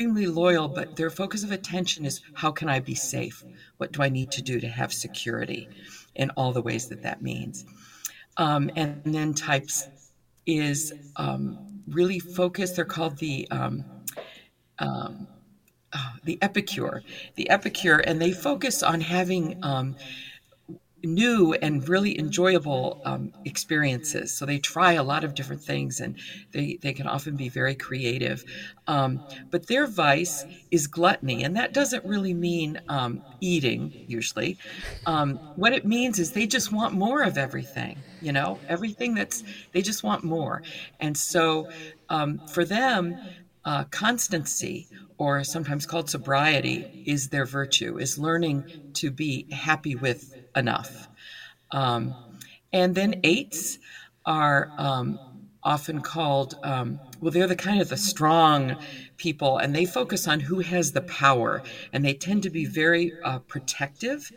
loyal, 0.00 0.68
but 0.68 0.94
their 0.94 1.10
focus 1.10 1.42
of 1.42 1.50
attention 1.50 2.04
is 2.04 2.20
how 2.34 2.52
can 2.52 2.68
I 2.68 2.78
be 2.78 2.94
safe? 2.94 3.44
What 3.78 3.90
do 3.90 4.00
I 4.00 4.08
need 4.08 4.30
to 4.32 4.42
do 4.42 4.60
to 4.60 4.68
have 4.68 4.92
security 4.92 5.68
in 6.14 6.30
all 6.30 6.52
the 6.52 6.62
ways 6.62 6.86
that 6.88 7.02
that 7.02 7.20
means? 7.20 7.66
Um, 8.36 8.70
and 8.76 9.02
then 9.04 9.34
types 9.34 9.88
is 10.46 10.92
um, 11.16 11.82
really 11.88 12.20
focused. 12.20 12.76
They're 12.76 12.84
called 12.84 13.18
the 13.18 13.48
um, 13.50 13.84
um, 14.78 15.26
oh, 15.92 16.12
the 16.22 16.38
epicure, 16.42 17.02
the 17.34 17.50
epicure, 17.50 17.98
and 17.98 18.22
they 18.22 18.30
focus 18.30 18.84
on 18.84 19.00
having 19.00 19.58
um, 19.64 19.96
new 21.04 21.54
and 21.62 21.88
really 21.88 22.18
enjoyable 22.18 23.00
um, 23.04 23.32
experiences. 23.44 24.34
So 24.34 24.44
they 24.46 24.58
try 24.58 24.92
a 24.94 25.02
lot 25.02 25.24
of 25.24 25.34
different 25.34 25.62
things 25.62 26.00
and 26.00 26.16
they, 26.52 26.78
they 26.82 26.92
can 26.92 27.06
often 27.06 27.36
be 27.36 27.48
very 27.48 27.74
creative. 27.74 28.44
Um, 28.86 29.22
but 29.50 29.66
their 29.66 29.86
vice 29.86 30.44
is 30.70 30.86
gluttony, 30.86 31.42
and 31.44 31.56
that 31.56 31.72
doesn't 31.72 32.04
really 32.04 32.34
mean 32.34 32.78
um, 32.88 33.22
eating 33.40 33.94
usually. 34.06 34.58
Um, 35.06 35.40
what 35.54 35.72
it 35.72 35.84
means 35.86 36.18
is 36.18 36.32
they 36.32 36.46
just 36.46 36.72
want 36.72 36.94
more 36.94 37.22
of 37.22 37.38
everything, 37.38 38.04
you 38.20 38.32
know, 38.32 38.62
everything 38.68 39.14
that's, 39.14 39.42
they 39.72 39.82
just 39.82 40.02
want 40.02 40.24
more. 40.24 40.62
And 41.00 41.16
so 41.16 41.68
um, 42.08 42.42
for 42.46 42.64
them, 42.64 43.18
uh, 43.64 43.84
constancy 43.84 44.88
or 45.18 45.44
sometimes 45.44 45.86
called 45.86 46.10
sobriety 46.10 46.90
is 47.04 47.28
their 47.28 47.44
virtue 47.46 47.98
is 47.98 48.18
learning 48.18 48.66
to 48.94 49.10
be 49.10 49.46
happy 49.52 49.94
with 49.94 50.36
enough. 50.56 51.08
Um, 51.70 52.16
and 52.72 52.94
then 52.94 53.16
eights 53.24 53.78
are 54.26 54.72
um, 54.78 55.20
often 55.62 56.00
called, 56.00 56.54
um, 56.62 57.00
well, 57.20 57.30
they're 57.32 57.46
the 57.46 57.56
kind 57.56 57.80
of 57.80 57.88
the 57.88 57.96
strong 57.96 58.76
people, 59.16 59.58
and 59.58 59.74
they 59.74 59.84
focus 59.86 60.26
on 60.28 60.40
who 60.40 60.60
has 60.60 60.92
the 60.92 61.02
power, 61.02 61.62
and 61.92 62.04
they 62.04 62.14
tend 62.14 62.42
to 62.44 62.50
be 62.50 62.64
very 62.66 63.16
uh, 63.24 63.40
protective. 63.40 64.32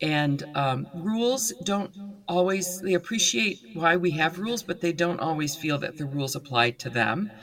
And 0.00 0.44
um, 0.54 0.88
rules 0.92 1.52
don't 1.62 1.92
always, 2.28 2.78
they 2.82 2.94
appreciate 2.94 3.62
why 3.72 3.96
we 3.96 4.12
have 4.12 4.38
rules, 4.38 4.62
but 4.62 4.80
they 4.80 4.92
don't 4.92 5.20
always 5.20 5.56
feel 5.56 5.78
that 5.78 5.96
the 5.96 6.06
rules 6.06 6.34
apply 6.34 6.72
to 6.72 6.90
them. 6.90 7.32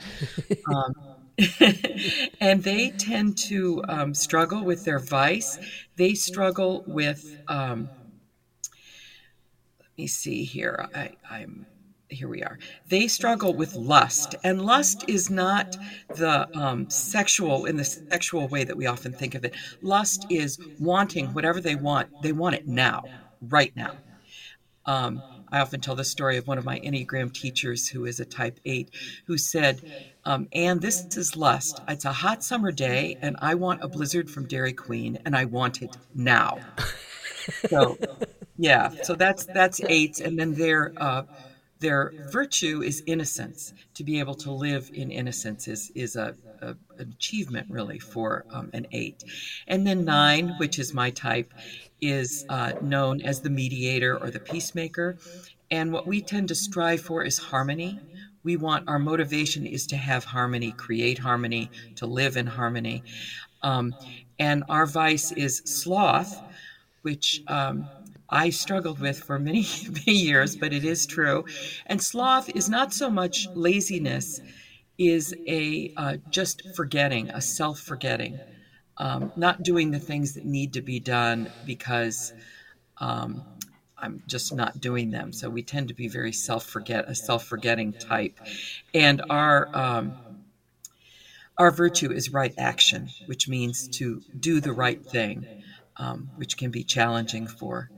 Um, 0.70 0.92
and 2.40 2.62
they 2.62 2.90
tend 2.92 3.36
to 3.38 3.82
um, 3.88 4.14
struggle 4.14 4.64
with 4.64 4.84
their 4.84 4.98
vice. 5.00 5.58
They 5.96 6.14
struggle 6.14 6.84
with, 6.86 7.36
um, 7.48 7.90
let 9.80 9.88
me 9.96 10.06
see 10.06 10.44
here. 10.44 10.88
I, 10.94 11.10
I'm 11.28 11.66
here 12.12 12.28
we 12.28 12.42
are. 12.42 12.58
They 12.88 13.08
struggle 13.08 13.54
with 13.54 13.74
lust, 13.74 14.34
and 14.44 14.64
lust 14.64 15.04
is 15.08 15.30
not 15.30 15.76
the 16.08 16.48
um, 16.58 16.90
sexual 16.90 17.64
in 17.64 17.76
the 17.76 17.84
sexual 17.84 18.48
way 18.48 18.64
that 18.64 18.76
we 18.76 18.86
often 18.86 19.12
think 19.12 19.34
of 19.34 19.44
it. 19.44 19.54
Lust 19.82 20.26
is 20.30 20.58
wanting 20.78 21.34
whatever 21.34 21.60
they 21.60 21.74
want. 21.74 22.22
They 22.22 22.32
want 22.32 22.54
it 22.54 22.66
now, 22.66 23.04
right 23.40 23.74
now. 23.76 23.92
Um, 24.84 25.22
I 25.50 25.60
often 25.60 25.80
tell 25.80 25.94
the 25.94 26.04
story 26.04 26.38
of 26.38 26.46
one 26.46 26.58
of 26.58 26.64
my 26.64 26.80
Enneagram 26.80 27.32
teachers 27.32 27.86
who 27.88 28.06
is 28.06 28.20
a 28.20 28.24
type 28.24 28.58
8 28.64 28.90
who 29.26 29.36
said, 29.36 29.82
um, 30.24 30.48
and 30.52 30.80
this 30.80 31.04
is 31.16 31.36
lust. 31.36 31.80
It's 31.88 32.06
a 32.06 32.12
hot 32.12 32.42
summer 32.42 32.72
day, 32.72 33.18
and 33.20 33.36
I 33.40 33.54
want 33.54 33.82
a 33.82 33.88
blizzard 33.88 34.30
from 34.30 34.46
Dairy 34.46 34.72
Queen, 34.72 35.18
and 35.26 35.36
I 35.36 35.44
want 35.44 35.82
it 35.82 35.96
now. 36.14 36.58
so, 37.68 37.98
yeah, 38.56 38.90
so 39.02 39.14
that's 39.14 39.44
that's 39.46 39.80
eight, 39.88 40.20
and 40.20 40.38
then 40.38 40.54
their 40.54 40.92
uh, 40.96 41.24
their 41.82 42.14
virtue 42.30 42.82
is 42.82 43.02
innocence. 43.06 43.74
To 43.94 44.04
be 44.04 44.18
able 44.18 44.34
to 44.36 44.50
live 44.50 44.90
in 44.94 45.10
innocence 45.10 45.68
is 45.68 45.92
is 45.94 46.16
a, 46.16 46.34
a 46.62 46.68
an 46.98 47.10
achievement 47.16 47.66
really 47.68 47.98
for 47.98 48.46
um, 48.50 48.70
an 48.72 48.86
eight, 48.92 49.24
and 49.66 49.86
then 49.86 50.04
nine, 50.04 50.54
which 50.56 50.78
is 50.78 50.94
my 50.94 51.10
type, 51.10 51.52
is 52.00 52.46
uh, 52.48 52.72
known 52.80 53.20
as 53.20 53.40
the 53.40 53.50
mediator 53.50 54.16
or 54.16 54.30
the 54.30 54.40
peacemaker, 54.40 55.18
and 55.70 55.92
what 55.92 56.06
we 56.06 56.22
tend 56.22 56.48
to 56.48 56.54
strive 56.54 57.02
for 57.02 57.22
is 57.24 57.38
harmony 57.38 58.00
we 58.44 58.56
want 58.56 58.88
our 58.88 58.98
motivation 58.98 59.66
is 59.66 59.86
to 59.88 59.96
have 59.96 60.24
harmony, 60.24 60.72
create 60.72 61.18
harmony, 61.18 61.70
to 61.96 62.06
live 62.06 62.36
in 62.36 62.46
harmony. 62.46 63.04
Um, 63.62 63.96
and 64.38 64.64
our 64.68 64.86
vice 64.86 65.30
is 65.32 65.62
sloth, 65.64 66.42
which 67.02 67.42
um, 67.46 67.90
I 68.32 68.50
struggled 68.50 69.00
with 69.00 69.20
for 69.20 69.38
many, 69.38 69.66
many 69.88 70.18
years, 70.18 70.56
but 70.56 70.74
it 70.74 70.84
is 70.84 71.06
true. 71.06 71.44
And 71.86 72.02
sloth 72.02 72.50
is 72.54 72.68
not 72.68 72.92
so 72.94 73.10
much 73.10 73.50
laziness, 73.54 74.40
is 74.98 75.34
a 75.48 75.92
uh, 75.96 76.18
just 76.30 76.62
forgetting, 76.74 77.30
a 77.30 77.42
self 77.42 77.80
forgetting, 77.80 78.42
um, 78.98 79.32
not 79.36 79.62
doing 79.62 79.90
the 79.92 80.00
things 80.00 80.34
that 80.34 80.46
need 80.46 80.74
to 80.74 80.82
be 80.82 81.00
done 81.00 81.48
because 81.64 82.34
um, 82.98 83.46
I'm 83.98 84.22
just 84.26 84.54
not 84.54 84.80
doing 84.80 85.10
them. 85.10 85.32
So 85.32 85.50
we 85.50 85.62
tend 85.62 85.88
to 85.88 85.94
be 85.94 86.08
very 86.08 86.32
self 86.32 86.66
forget 86.66 87.08
a 87.08 87.14
self 87.16 87.44
forgetting 87.46 87.94
type, 87.94 88.40
and 88.94 89.22
our 89.30 89.70
um, 89.74 90.18
our 91.58 91.70
virtue 91.70 92.12
is 92.12 92.32
right 92.32 92.54
action, 92.58 93.14
which 93.26 93.48
means 93.48 93.88
to 93.88 94.24
do 94.38 94.60
the 94.60 94.72
right 94.72 95.04
thing, 95.04 95.48
um, 95.98 96.30
which 96.36 96.56
can 96.58 96.70
be 96.70 96.84
challenging 96.84 97.46
for 97.46 97.91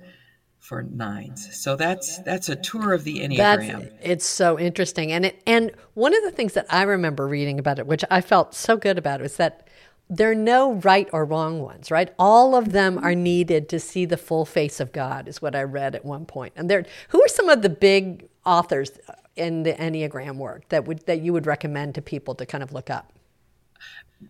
for 0.65 0.83
nines. 0.83 1.55
So 1.55 1.77
that's 1.77 2.19
that's 2.21 2.49
a 2.49 2.57
tour 2.57 2.95
of 2.95 3.05
the 3.05 3.19
enneagram. 3.19 3.37
That's, 3.37 3.85
it's 4.01 4.27
so 4.27 4.59
interesting, 4.59 5.13
and 5.13 5.27
it, 5.27 5.43
and 5.47 5.71
one 5.93 6.17
of 6.17 6.23
the 6.25 6.31
things 6.31 6.55
that 6.55 6.65
I 6.71 6.83
remember 6.83 7.29
reading 7.29 7.59
about 7.59 7.79
it, 7.79 7.87
which 7.87 8.03
I 8.11 8.23
felt 8.23 8.55
so 8.55 8.79
good 8.79 8.97
about, 8.97 9.21
was 9.21 9.37
that 9.37 9.69
there 10.09 10.31
are 10.31 10.35
no 10.35 10.75
right 10.75 11.09
or 11.13 11.27
wrong 11.27 11.61
ones, 11.61 11.91
right? 11.91 12.15
All 12.19 12.55
of 12.55 12.73
them 12.73 12.99
are 12.99 13.15
needed 13.15 13.69
to 13.69 13.79
see 13.79 14.07
the 14.07 14.17
full 14.17 14.47
face 14.47 14.81
of 14.81 14.91
God, 14.93 15.29
is 15.29 15.43
what 15.43 15.55
I 15.55 15.63
read 15.63 15.95
at 15.95 16.05
one 16.05 16.25
point. 16.25 16.55
And 16.57 16.71
there, 16.71 16.87
who 17.09 17.23
are 17.23 17.29
some 17.29 17.51
of 17.51 17.61
the 17.61 17.69
big 17.69 18.29
authors 18.47 18.93
in 19.37 19.65
the 19.65 19.75
Enneagram 19.75 20.37
work 20.37 20.69
that 20.71 20.87
would 20.87 21.05
that 21.07 21.21
you 21.21 21.35
would 21.35 21.47
recommend 21.47 21.95
to 21.97 22.03
people 22.03 22.35
to 22.37 22.47
kind 22.47 22.63
of 22.63 22.73
look 22.73 22.89
up? 22.89 23.13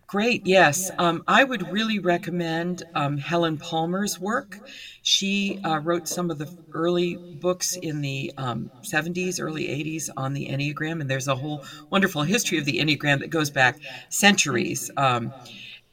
Great, 0.07 0.45
yes. 0.47 0.91
Um, 0.99 1.23
I 1.27 1.45
would 1.45 1.71
really 1.71 1.99
recommend 1.99 2.83
um, 2.95 3.17
Helen 3.19 3.59
Palmer's 3.59 4.19
work. 4.19 4.61
She 5.03 5.59
uh, 5.65 5.79
wrote 5.79 6.09
some 6.09 6.31
of 6.31 6.39
the 6.39 6.51
early 6.73 7.23
books 7.33 7.77
in 7.77 8.01
the 8.01 8.33
um, 8.37 8.71
70s, 8.83 9.39
early 9.41 9.69
80s 9.69 10.11
on 10.17 10.33
the 10.33 10.49
Enneagram, 10.49 11.01
and 11.01 11.09
there's 11.11 11.29
a 11.29 11.37
whole 11.37 11.63
wonderful 11.91 12.23
history 12.23 12.59
of 12.59 12.65
the 12.65 12.79
Enneagram 12.81 13.21
that 13.21 13.29
goes 13.31 13.51
back 13.51 13.79
centuries. 14.09 14.91
Um, 14.97 15.35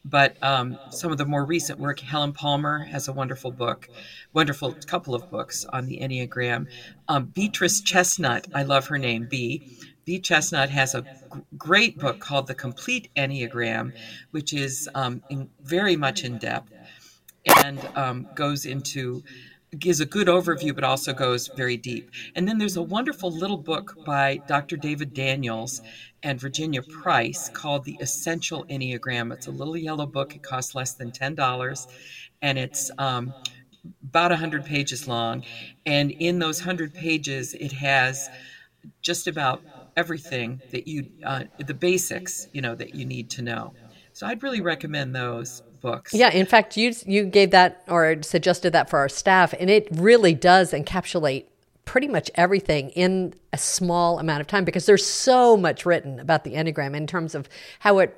but 0.04 0.36
um, 0.42 0.80
some 0.90 1.12
of 1.12 1.18
the 1.18 1.26
more 1.26 1.46
recent 1.46 1.80
work, 1.80 2.00
Helen 2.00 2.34
Palmer 2.34 2.80
has 2.86 3.08
a 3.08 3.14
wonderful 3.14 3.52
book, 3.52 3.90
wonderful 4.34 4.78
couple 4.88 5.14
of 5.14 5.30
books 5.30 5.66
on 5.72 5.86
the 5.86 6.00
Enneagram. 6.02 6.68
Um, 7.08 7.26
Beatrice 7.28 7.82
Chestnut, 7.82 8.48
I 8.54 8.64
love 8.64 8.88
her 8.88 8.98
name, 8.98 9.26
B. 9.26 9.64
B. 10.12 10.20
Chestnut 10.20 10.70
has 10.72 10.94
a 10.94 11.06
great 11.58 11.98
book 11.98 12.20
called 12.20 12.46
The 12.46 12.54
Complete 12.54 13.10
Enneagram, 13.16 13.94
which 14.32 14.52
is 14.52 14.90
um, 14.94 15.24
in, 15.30 15.50
very 15.64 15.96
much 15.96 16.26
in 16.26 16.38
depth 16.38 16.74
and 17.64 17.80
um, 17.96 18.28
goes 18.36 18.66
into 18.66 19.24
gives 19.80 20.02
a 20.02 20.06
good 20.06 20.28
overview, 20.28 20.76
but 20.76 20.84
also 20.84 21.14
goes 21.14 21.48
very 21.56 21.78
deep. 21.78 22.12
And 22.36 22.46
then 22.46 22.58
there's 22.58 22.76
a 22.76 22.82
wonderful 22.82 23.32
little 23.32 23.56
book 23.56 23.96
by 24.06 24.42
Dr. 24.50 24.76
David 24.76 25.14
Daniels 25.14 25.82
and 26.24 26.38
Virginia 26.38 26.82
Price 26.82 27.48
called 27.48 27.86
The 27.86 27.96
Essential 28.02 28.66
Enneagram. 28.66 29.32
It's 29.32 29.48
a 29.48 29.52
little 29.52 29.78
yellow 29.78 30.06
book. 30.06 30.36
It 30.36 30.44
costs 30.44 30.76
less 30.76 30.92
than 30.92 31.12
$10, 31.12 31.88
and 32.42 32.60
it's 32.60 32.92
um, 32.98 33.34
about 34.04 34.32
100 34.32 34.66
pages 34.66 35.08
long. 35.08 35.46
And 35.86 36.12
in 36.12 36.38
those 36.40 36.60
100 36.60 36.94
pages, 36.94 37.54
it 37.54 37.72
has 37.72 38.30
just 39.02 39.28
about 39.28 39.62
everything 39.98 40.62
that 40.72 40.88
you, 40.88 41.08
uh, 41.26 41.44
the 41.58 41.74
basics, 41.74 42.48
you 42.54 42.62
know, 42.62 42.76
that 42.76 42.96
you 42.96 43.06
need 43.06 43.30
to 43.32 43.42
know. 43.42 43.74
So 44.14 44.28
I'd 44.28 44.44
really 44.44 44.62
recommend 44.62 45.16
those 45.16 45.64
books. 45.82 46.14
Yeah, 46.14 46.32
in 46.32 46.46
fact, 46.46 46.78
you 46.78 46.94
you 47.06 47.26
gave 47.26 47.52
that 47.52 47.84
or 47.88 48.22
suggested 48.24 48.74
that 48.74 48.90
for 48.90 49.00
our 49.00 49.10
staff, 49.10 49.54
and 49.60 49.70
it 49.70 49.88
really 49.92 50.34
does 50.34 50.74
encapsulate 50.74 51.46
pretty 51.86 52.08
much 52.08 52.30
everything 52.36 52.90
in 52.92 53.34
a 53.52 53.58
small 53.58 54.20
amount 54.20 54.42
of 54.42 54.48
time 54.48 54.64
because 54.64 54.86
there's 54.86 55.06
so 55.06 55.58
much 55.58 55.86
written 55.86 56.20
about 56.20 56.44
the 56.44 56.54
enneagram 56.54 56.96
in 56.96 57.08
terms 57.08 57.36
of 57.36 57.50
how 57.80 58.00
it 58.00 58.18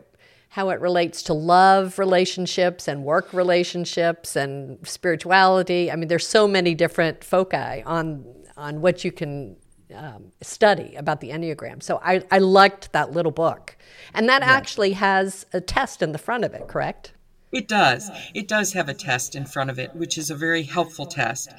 how 0.50 0.70
it 0.70 0.80
relates 0.80 1.24
to 1.24 1.34
love 1.34 1.98
relationships 1.98 2.88
and 2.88 3.04
work 3.04 3.34
relationships 3.34 4.36
and 4.36 4.78
spirituality. 4.88 5.92
I 5.92 5.96
mean, 5.96 6.10
there's 6.10 6.28
so 6.28 6.48
many 6.48 6.76
different 6.76 7.24
foci 7.24 7.82
on 7.84 8.26
on 8.56 8.82
what 8.82 9.04
you 9.04 9.12
can 9.12 9.56
um, 9.94 10.32
study 10.42 10.96
about 10.96 11.22
the 11.22 11.30
Enneagram. 11.30 11.82
So 11.82 12.00
I, 12.04 12.24
I 12.32 12.40
liked 12.40 12.92
that 12.94 13.12
little 13.12 13.32
book. 13.32 13.78
And 14.14 14.28
that 14.30 14.42
actually 14.42 14.94
has 14.94 15.46
a 15.54 15.62
test 15.62 16.02
in 16.02 16.12
the 16.12 16.18
front 16.18 16.44
of 16.46 16.54
it, 16.54 16.68
correct? 16.68 17.14
It 17.52 17.68
does. 17.68 18.10
It 18.34 18.48
does 18.48 18.74
have 18.74 18.90
a 18.90 18.96
test 18.96 19.36
in 19.36 19.46
front 19.46 19.70
of 19.70 19.78
it, 19.78 19.96
which 19.96 20.18
is 20.18 20.32
a 20.32 20.36
very 20.36 20.64
helpful 20.64 21.06
test. 21.06 21.54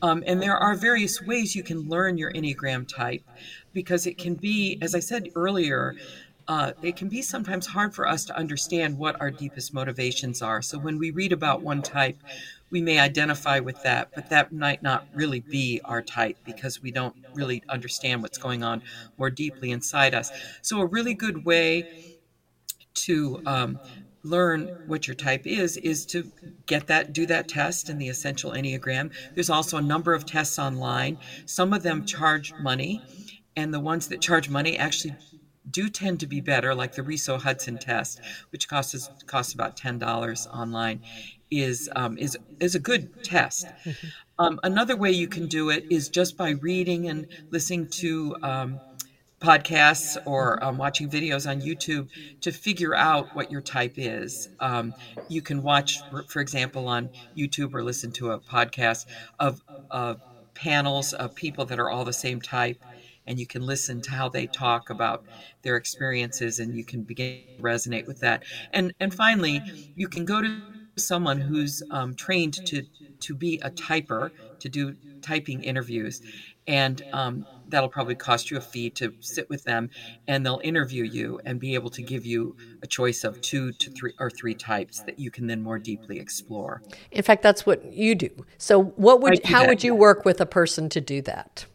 Um, 0.00 0.22
and 0.26 0.40
there 0.40 0.56
are 0.56 0.76
various 0.76 1.20
ways 1.20 1.56
you 1.56 1.64
can 1.64 1.88
learn 1.88 2.16
your 2.16 2.32
Enneagram 2.32 2.86
type 2.86 3.22
because 3.72 4.06
it 4.06 4.16
can 4.16 4.34
be, 4.34 4.78
as 4.80 4.94
I 4.94 5.00
said 5.00 5.28
earlier, 5.34 5.96
uh, 6.46 6.72
it 6.82 6.96
can 6.96 7.08
be 7.08 7.20
sometimes 7.20 7.66
hard 7.66 7.94
for 7.94 8.06
us 8.06 8.24
to 8.24 8.36
understand 8.36 8.96
what 8.96 9.20
our 9.20 9.30
deepest 9.30 9.74
motivations 9.74 10.40
are. 10.40 10.62
So 10.62 10.78
when 10.78 10.98
we 10.98 11.10
read 11.10 11.32
about 11.32 11.62
one 11.62 11.82
type, 11.82 12.16
we 12.70 12.80
may 12.80 12.98
identify 12.98 13.58
with 13.58 13.82
that, 13.82 14.10
but 14.14 14.30
that 14.30 14.52
might 14.52 14.82
not 14.82 15.06
really 15.14 15.40
be 15.40 15.80
our 15.84 16.02
type 16.02 16.38
because 16.44 16.82
we 16.82 16.90
don't 16.90 17.14
really 17.34 17.62
understand 17.68 18.22
what's 18.22 18.38
going 18.38 18.62
on 18.62 18.82
more 19.18 19.30
deeply 19.30 19.70
inside 19.70 20.14
us. 20.14 20.30
So, 20.62 20.80
a 20.80 20.86
really 20.86 21.14
good 21.14 21.44
way 21.44 22.18
to 22.94 23.42
um, 23.46 23.78
learn 24.22 24.68
what 24.86 25.06
your 25.06 25.14
type 25.14 25.46
is 25.46 25.76
is 25.78 26.04
to 26.06 26.30
get 26.66 26.86
that 26.86 27.12
do 27.12 27.26
that 27.26 27.48
test 27.48 27.88
in 27.88 27.98
the 27.98 28.08
essential 28.08 28.52
enneagram. 28.52 29.10
There's 29.34 29.50
also 29.50 29.78
a 29.78 29.82
number 29.82 30.14
of 30.14 30.26
tests 30.26 30.58
online. 30.58 31.18
Some 31.46 31.72
of 31.72 31.82
them 31.82 32.04
charge 32.04 32.52
money 32.60 33.02
and 33.56 33.72
the 33.72 33.80
ones 33.80 34.08
that 34.08 34.20
charge 34.20 34.48
money 34.48 34.76
actually 34.78 35.14
do 35.70 35.88
tend 35.88 36.20
to 36.20 36.26
be 36.26 36.40
better 36.40 36.74
like 36.74 36.94
the 36.94 37.02
Riso 37.02 37.38
Hudson 37.38 37.78
test 37.78 38.20
which 38.50 38.68
costs 38.68 39.08
costs 39.26 39.54
about 39.54 39.76
$10 39.76 40.46
online 40.54 41.00
is 41.50 41.88
um, 41.96 42.16
is 42.18 42.36
is 42.60 42.74
a 42.74 42.78
good 42.78 43.24
test 43.24 43.66
mm-hmm. 43.84 44.06
um, 44.38 44.60
another 44.62 44.96
way 44.96 45.10
you 45.10 45.28
can 45.28 45.46
do 45.46 45.70
it 45.70 45.84
is 45.90 46.08
just 46.08 46.36
by 46.36 46.50
reading 46.50 47.08
and 47.08 47.26
listening 47.50 47.86
to 47.88 48.36
um, 48.42 48.80
podcasts 49.40 50.18
or 50.26 50.62
um, 50.62 50.76
watching 50.76 51.08
videos 51.08 51.48
on 51.48 51.60
YouTube 51.60 52.08
to 52.42 52.52
figure 52.52 52.94
out 52.94 53.34
what 53.34 53.50
your 53.50 53.62
type 53.62 53.94
is. 53.96 54.50
Um, 54.60 54.94
you 55.28 55.40
can 55.40 55.62
watch, 55.62 55.98
for 56.28 56.40
example, 56.40 56.88
on 56.88 57.08
YouTube 57.36 57.74
or 57.74 57.82
listen 57.82 58.12
to 58.12 58.32
a 58.32 58.38
podcast 58.38 59.06
of, 59.38 59.62
of 59.90 60.20
panels 60.54 61.14
of 61.14 61.34
people 61.34 61.64
that 61.66 61.78
are 61.78 61.90
all 61.90 62.04
the 62.04 62.12
same 62.12 62.40
type. 62.40 62.84
And 63.26 63.38
you 63.38 63.46
can 63.46 63.62
listen 63.64 64.00
to 64.02 64.10
how 64.10 64.28
they 64.28 64.46
talk 64.46 64.90
about 64.90 65.24
their 65.62 65.76
experiences, 65.76 66.58
and 66.58 66.74
you 66.74 66.84
can 66.84 67.02
begin 67.02 67.42
to 67.56 67.62
resonate 67.62 68.06
with 68.06 68.20
that. 68.20 68.42
And 68.72 68.92
and 68.98 69.14
finally, 69.14 69.62
you 69.94 70.08
can 70.08 70.24
go 70.24 70.42
to 70.42 70.60
someone 70.98 71.40
who's 71.40 71.82
um, 71.90 72.14
trained 72.14 72.64
to 72.66 72.82
to 73.20 73.34
be 73.34 73.60
a 73.62 73.70
typer 73.70 74.30
to 74.60 74.68
do 74.68 74.96
typing 75.22 75.62
interviews, 75.62 76.20
and 76.66 77.02
um, 77.12 77.46
that'll 77.68 77.88
probably 77.88 78.14
cost 78.14 78.50
you 78.50 78.56
a 78.56 78.60
fee 78.60 78.90
to 78.90 79.14
sit 79.20 79.48
with 79.48 79.62
them 79.64 79.90
and 80.26 80.44
they'll 80.44 80.60
interview 80.64 81.04
you 81.04 81.40
and 81.44 81.60
be 81.60 81.74
able 81.74 81.90
to 81.90 82.02
give 82.02 82.26
you 82.26 82.56
a 82.82 82.86
choice 82.86 83.22
of 83.24 83.40
two 83.40 83.72
to 83.74 83.90
three 83.90 84.12
or 84.18 84.30
three 84.30 84.54
types 84.54 85.02
that 85.02 85.18
you 85.18 85.30
can 85.30 85.46
then 85.46 85.62
more 85.62 85.78
deeply 85.78 86.18
explore. 86.18 86.82
In 87.10 87.22
fact 87.22 87.42
that's 87.42 87.64
what 87.66 87.84
you 87.84 88.14
do. 88.14 88.30
So 88.58 88.82
what 88.82 89.20
would 89.20 89.44
how 89.44 89.60
that, 89.60 89.68
would 89.68 89.84
you 89.84 89.94
work 89.94 90.24
with 90.24 90.40
a 90.40 90.46
person 90.46 90.88
to 90.90 91.00
do 91.00 91.22
that 91.22 91.66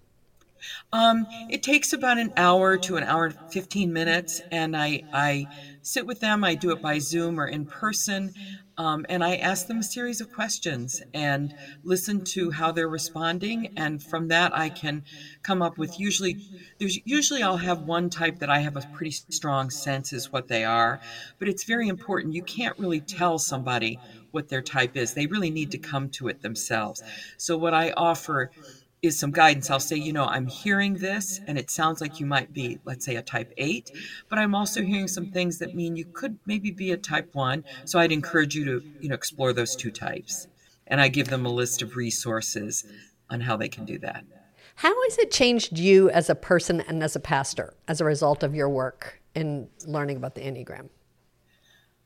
um, 0.91 1.27
it 1.47 1.63
takes 1.63 1.93
about 1.93 2.17
an 2.17 2.31
hour 2.37 2.77
to 2.77 2.97
an 2.97 3.03
hour 3.03 3.25
and 3.25 3.37
15 3.49 3.91
minutes 3.93 4.41
and 4.51 4.75
i 4.75 5.03
i 5.13 5.47
sit 5.81 6.05
with 6.05 6.19
them 6.19 6.43
i 6.43 6.55
do 6.55 6.71
it 6.71 6.81
by 6.81 6.99
zoom 6.99 7.39
or 7.39 7.47
in 7.47 7.65
person 7.65 8.33
um, 8.77 9.05
and 9.07 9.23
I 9.23 9.37
ask 9.37 9.67
them 9.67 9.79
a 9.79 9.83
series 9.83 10.19
of 10.19 10.31
questions 10.31 11.01
and 11.13 11.53
listen 11.83 12.21
to 12.33 12.51
how 12.51 12.73
they're 12.73 12.89
responding. 12.89 13.69
And 13.77 14.03
from 14.03 14.27
that, 14.27 14.53
I 14.53 14.69
can 14.69 15.03
come 15.43 15.61
up 15.61 15.77
with 15.77 15.97
usually, 15.97 16.39
there's 16.77 16.99
usually 17.05 17.41
I'll 17.41 17.57
have 17.57 17.83
one 17.83 18.09
type 18.09 18.39
that 18.39 18.49
I 18.49 18.59
have 18.59 18.75
a 18.75 18.81
pretty 18.91 19.11
strong 19.11 19.69
sense 19.69 20.11
is 20.11 20.31
what 20.31 20.49
they 20.49 20.65
are. 20.65 20.99
But 21.39 21.47
it's 21.47 21.63
very 21.63 21.87
important. 21.87 22.33
You 22.33 22.43
can't 22.43 22.77
really 22.77 22.99
tell 23.01 23.39
somebody 23.39 24.01
what 24.31 24.49
their 24.49 24.61
type 24.61 24.97
is, 24.97 25.13
they 25.13 25.27
really 25.27 25.51
need 25.51 25.71
to 25.71 25.77
come 25.77 26.09
to 26.09 26.27
it 26.27 26.41
themselves. 26.41 27.01
So, 27.37 27.57
what 27.57 27.73
I 27.73 27.91
offer 27.95 28.51
is 29.05 29.17
some 29.19 29.31
guidance. 29.31 29.69
I'll 29.69 29.79
say, 29.79 29.95
you 29.95 30.13
know, 30.13 30.25
I'm 30.25 30.47
hearing 30.47 30.95
this 30.95 31.39
and 31.47 31.57
it 31.57 31.69
sounds 31.69 32.01
like 32.01 32.19
you 32.19 32.25
might 32.25 32.53
be, 32.53 32.79
let's 32.85 33.05
say, 33.05 33.15
a 33.15 33.21
type 33.21 33.53
8, 33.57 33.91
but 34.29 34.39
I'm 34.39 34.55
also 34.55 34.81
hearing 34.81 35.07
some 35.07 35.31
things 35.31 35.59
that 35.59 35.75
mean 35.75 35.95
you 35.95 36.05
could 36.05 36.37
maybe 36.45 36.71
be 36.71 36.91
a 36.91 36.97
type 36.97 37.33
1. 37.33 37.63
So 37.85 37.99
I'd 37.99 38.11
encourage 38.11 38.55
you 38.55 38.65
to, 38.65 38.83
you 38.99 39.09
know, 39.09 39.15
explore 39.15 39.53
those 39.53 39.75
two 39.75 39.91
types. 39.91 40.47
And 40.87 41.01
I 41.01 41.07
give 41.07 41.29
them 41.29 41.45
a 41.45 41.49
list 41.49 41.81
of 41.81 41.95
resources 41.95 42.85
on 43.29 43.41
how 43.41 43.57
they 43.57 43.69
can 43.69 43.85
do 43.85 43.97
that. 43.99 44.23
How 44.75 44.93
has 45.03 45.17
it 45.17 45.31
changed 45.31 45.79
you 45.79 46.09
as 46.09 46.29
a 46.29 46.35
person 46.35 46.81
and 46.81 47.01
as 47.01 47.15
a 47.15 47.19
pastor 47.19 47.73
as 47.87 48.01
a 48.01 48.05
result 48.05 48.43
of 48.43 48.53
your 48.53 48.69
work 48.69 49.21
in 49.33 49.69
learning 49.87 50.17
about 50.17 50.35
the 50.35 50.41
Enneagram? 50.41 50.89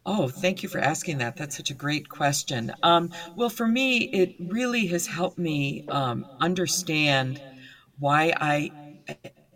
Oh, 0.06 0.30
thank 0.30 0.64
you 0.64 0.70
for 0.70 0.80
asking 0.80 1.18
that. 1.20 1.36
That's 1.38 1.56
such 1.58 1.70
a 1.70 1.74
great 1.76 2.10
question. 2.10 2.74
Um, 2.84 3.10
well, 3.36 3.50
for 3.50 3.68
me, 3.68 4.04
it 4.14 4.34
really 4.40 4.88
has 4.88 5.08
helped 5.08 5.38
me 5.38 5.84
um, 5.90 6.26
understand 6.40 7.42
why 8.00 8.34
I 8.40 8.74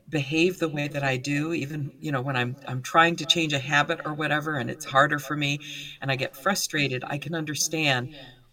behave 0.10 0.60
the 0.60 0.70
way 0.70 0.88
that 0.88 1.04
I 1.04 1.18
do, 1.18 1.54
even 1.54 1.92
you 2.00 2.12
know 2.12 2.22
when 2.22 2.36
I'm 2.36 2.58
I'm 2.68 2.82
trying 2.82 3.16
to 3.18 3.26
change 3.26 3.54
a 3.54 3.60
habit 3.60 4.02
or 4.06 4.14
whatever, 4.16 4.58
and 4.58 4.70
it's 4.70 4.86
harder 4.86 5.20
for 5.20 5.36
me, 5.36 5.60
and 6.02 6.12
I 6.12 6.16
get 6.16 6.36
frustrated. 6.36 7.04
I 7.08 7.18
can 7.18 7.36
understand. 7.36 8.10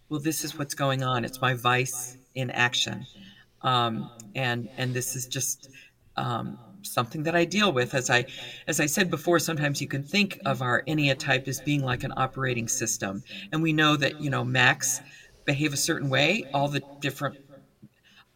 Well, 0.09 0.19
this 0.21 0.43
is 0.43 0.57
what's 0.57 0.75
going 0.75 1.03
on. 1.03 1.25
It's 1.25 1.41
my 1.41 1.53
vice 1.55 2.17
in 2.35 2.49
action, 2.51 3.07
um, 3.61 4.11
and 4.35 4.69
and 4.77 4.95
this 4.95 5.15
is 5.15 5.27
just 5.27 5.69
um, 6.17 6.59
something 6.83 7.23
that 7.23 7.35
I 7.35 7.45
deal 7.45 7.71
with. 7.71 7.93
As 7.93 8.09
I, 8.09 8.25
as 8.67 8.79
I 8.79 8.85
said 8.85 9.09
before, 9.09 9.39
sometimes 9.39 9.81
you 9.81 9.87
can 9.87 10.03
think 10.03 10.37
of 10.45 10.61
our 10.61 10.83
Enneatype 10.87 11.47
as 11.47 11.61
being 11.61 11.83
like 11.83 12.03
an 12.03 12.13
operating 12.17 12.67
system, 12.67 13.23
and 13.51 13.61
we 13.61 13.73
know 13.73 13.95
that 13.97 14.15
you 14.19 14.29
know 14.29 14.43
Macs 14.43 15.01
behave 15.45 15.73
a 15.73 15.77
certain 15.77 16.09
way. 16.09 16.47
All 16.53 16.67
the 16.69 16.85
different 17.01 17.35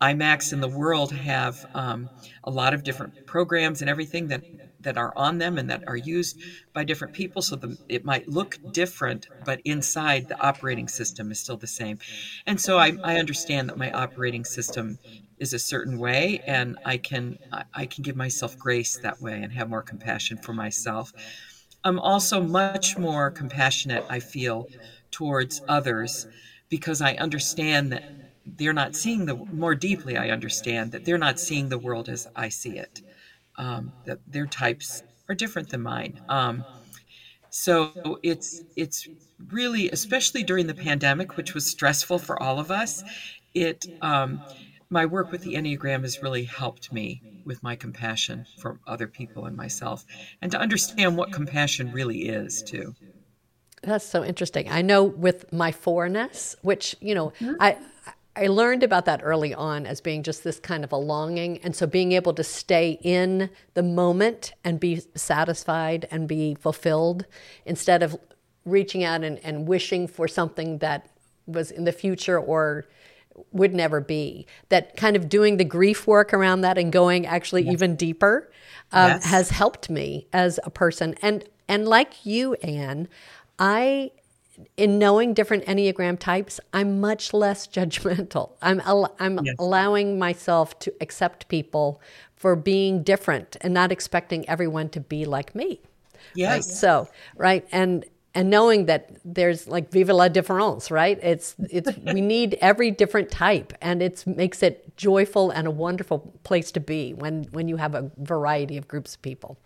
iMacs 0.01 0.51
in 0.51 0.59
the 0.59 0.67
world 0.69 1.11
have 1.13 1.65
um, 1.73 2.11
a 2.43 2.51
lot 2.51 2.73
of 2.73 2.83
different 2.83 3.13
programs 3.25 3.81
and 3.81 3.89
everything 3.89 4.27
that 4.27 4.43
that 4.81 4.97
are 4.97 5.13
on 5.15 5.37
them 5.37 5.57
and 5.57 5.69
that 5.69 5.81
are 5.87 5.95
used 5.95 6.37
by 6.73 6.83
different 6.83 7.13
people. 7.13 7.41
So 7.41 7.55
the, 7.55 7.77
it 7.87 8.05
might 8.05 8.27
look 8.27 8.59
different, 8.69 9.27
but 9.41 9.61
inside 9.65 10.27
the 10.27 10.39
operating 10.45 10.87
system 10.89 11.31
is 11.31 11.39
still 11.39 11.57
the 11.57 11.65
same. 11.65 11.97
And 12.45 12.59
so 12.61 12.77
I, 12.77 12.97
I 13.03 13.17
understand 13.17 13.69
that 13.69 13.77
my 13.77 13.89
operating 13.91 14.43
system 14.45 14.99
is 15.39 15.53
a 15.53 15.59
certain 15.59 15.97
way 15.99 16.43
and 16.47 16.77
i 16.85 16.97
can 16.97 17.37
i 17.73 17.85
can 17.85 18.03
give 18.03 18.15
myself 18.15 18.57
grace 18.57 18.97
that 18.97 19.21
way 19.21 19.41
and 19.41 19.53
have 19.53 19.69
more 19.69 19.83
compassion 19.83 20.37
for 20.37 20.53
myself. 20.53 21.13
I'm 21.83 21.99
also 21.99 22.41
much 22.41 22.97
more 22.97 23.31
compassionate 23.31 24.05
i 24.09 24.19
feel 24.19 24.69
towards 25.11 25.61
others 25.67 26.27
because 26.69 27.01
i 27.01 27.13
understand 27.15 27.91
that 27.93 28.05
they're 28.45 28.73
not 28.73 28.95
seeing 28.95 29.25
the 29.25 29.37
more 29.51 29.75
deeply 29.75 30.17
i 30.17 30.29
understand 30.29 30.91
that 30.91 31.05
they're 31.05 31.17
not 31.17 31.39
seeing 31.39 31.69
the 31.69 31.79
world 31.79 32.09
as 32.09 32.27
i 32.35 32.49
see 32.49 32.77
it. 32.77 33.01
Um, 33.57 33.93
that 34.05 34.19
their 34.27 34.47
types 34.47 35.03
are 35.29 35.35
different 35.35 35.69
than 35.69 35.81
mine. 35.81 36.21
Um, 36.29 36.67
so 37.49 37.93
it's 38.23 38.63
it's 38.75 39.07
really 39.51 39.89
especially 39.91 40.43
during 40.43 40.67
the 40.67 40.73
pandemic 40.73 41.35
which 41.37 41.53
was 41.53 41.67
stressful 41.67 42.19
for 42.19 42.41
all 42.41 42.59
of 42.59 42.71
us 42.71 43.03
it 43.53 43.87
um, 44.01 44.43
my 44.89 45.05
work 45.05 45.31
with 45.31 45.41
the 45.41 45.55
Enneagram 45.55 46.01
has 46.01 46.21
really 46.21 46.43
helped 46.43 46.93
me 46.93 47.21
with 47.45 47.61
my 47.63 47.75
compassion 47.75 48.45
for 48.59 48.79
other 48.87 49.07
people 49.07 49.45
and 49.45 49.55
myself, 49.55 50.05
and 50.41 50.51
to 50.51 50.59
understand 50.59 51.17
what 51.17 51.31
compassion 51.31 51.91
really 51.91 52.29
is, 52.29 52.63
too. 52.63 52.95
That's 53.83 54.05
so 54.05 54.23
interesting. 54.23 54.69
I 54.69 54.81
know 54.81 55.03
with 55.03 55.51
my 55.53 55.71
fourness, 55.71 56.55
which, 56.61 56.95
you 57.01 57.13
know, 57.13 57.33
mm-hmm. 57.39 57.53
I 57.59 57.77
I 58.37 58.47
learned 58.47 58.83
about 58.83 59.05
that 59.05 59.21
early 59.23 59.53
on 59.53 59.85
as 59.85 60.01
being 60.01 60.21
just 60.21 60.43
this 60.43 60.59
kind 60.59 60.83
of 60.83 60.91
a 60.91 60.97
longing. 60.97 61.59
And 61.59 61.73
so 61.73 61.87
being 61.87 62.11
able 62.11 62.33
to 62.33 62.43
stay 62.43 62.99
in 63.01 63.49
the 63.75 63.83
moment 63.83 64.53
and 64.63 64.77
be 64.77 65.01
satisfied 65.15 66.05
and 66.11 66.27
be 66.27 66.55
fulfilled 66.55 67.25
instead 67.65 68.03
of 68.03 68.17
reaching 68.65 69.05
out 69.05 69.23
and, 69.23 69.39
and 69.39 69.67
wishing 69.67 70.07
for 70.07 70.27
something 70.27 70.79
that 70.79 71.09
was 71.47 71.71
in 71.71 71.85
the 71.85 71.93
future 71.93 72.37
or 72.37 72.85
would 73.51 73.73
never 73.73 74.01
be. 74.01 74.45
That 74.69 74.95
kind 74.97 75.15
of 75.15 75.29
doing 75.29 75.57
the 75.57 75.63
grief 75.63 76.07
work 76.07 76.33
around 76.33 76.61
that 76.61 76.77
and 76.77 76.91
going 76.91 77.25
actually 77.25 77.63
yes. 77.63 77.73
even 77.73 77.95
deeper 77.95 78.51
um, 78.91 79.11
yes. 79.11 79.25
has 79.25 79.49
helped 79.49 79.89
me 79.89 80.27
as 80.33 80.59
a 80.63 80.69
person. 80.69 81.15
And 81.21 81.43
and 81.67 81.87
like 81.87 82.25
you, 82.25 82.53
Anne, 82.55 83.07
I 83.57 84.11
in 84.77 84.97
knowing 84.97 85.33
different 85.33 85.65
enneagram 85.65 86.17
types, 86.17 86.59
I'm 86.73 87.01
much 87.01 87.33
less 87.33 87.67
judgmental. 87.75 88.51
I'm 88.61 88.79
al- 88.81 89.15
I'm 89.19 89.39
yes. 89.43 89.55
allowing 89.59 90.19
myself 90.19 90.77
to 90.79 90.93
accept 91.01 91.47
people 91.47 92.01
for 92.35 92.55
being 92.55 93.03
different 93.03 93.57
and 93.61 93.73
not 93.73 93.91
expecting 93.91 94.47
everyone 94.47 94.89
to 94.89 94.99
be 94.99 95.25
like 95.25 95.55
me. 95.55 95.79
Yes. 96.33 96.51
Right? 96.51 96.63
So 96.63 97.09
right 97.37 97.67
and 97.71 98.05
and 98.35 98.49
knowing 98.49 98.85
that 98.85 99.11
there's 99.23 99.67
like 99.67 99.91
vive 99.91 100.09
la 100.09 100.27
différence, 100.27 100.91
right? 100.91 101.17
It's 101.23 101.55
it's 101.71 101.97
we 102.03 102.21
need 102.21 102.57
every 102.61 102.91
different 102.91 103.31
type, 103.31 103.73
and 103.81 104.01
it 104.03 104.23
makes 104.27 104.61
it 104.61 104.95
joyful 104.97 105.51
and 105.51 105.67
a 105.67 105.71
wonderful 105.71 106.33
place 106.43 106.71
to 106.73 106.79
be 106.79 107.13
when 107.13 107.45
when 107.51 107.67
you 107.67 107.77
have 107.77 107.95
a 107.95 108.11
variety 108.17 108.77
of 108.77 108.87
groups 108.87 109.15
of 109.15 109.21
people. 109.21 109.57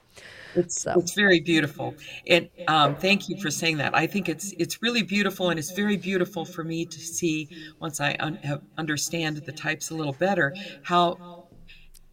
It's 0.55 0.81
so. 0.81 0.93
it's 0.99 1.13
very 1.13 1.39
beautiful, 1.41 1.97
and 2.27 2.49
um, 2.67 2.95
thank 2.95 3.29
you 3.29 3.37
for 3.37 3.49
saying 3.51 3.77
that. 3.77 3.95
I 3.95 4.07
think 4.07 4.29
it's 4.29 4.53
it's 4.57 4.81
really 4.81 5.03
beautiful, 5.03 5.49
and 5.49 5.59
it's 5.59 5.71
very 5.71 5.97
beautiful 5.97 6.45
for 6.45 6.63
me 6.63 6.85
to 6.85 6.99
see 6.99 7.49
once 7.79 7.99
I 7.99 8.15
un- 8.19 8.39
understand 8.77 9.37
the 9.37 9.51
types 9.51 9.89
a 9.89 9.95
little 9.95 10.13
better 10.13 10.55
how 10.83 11.19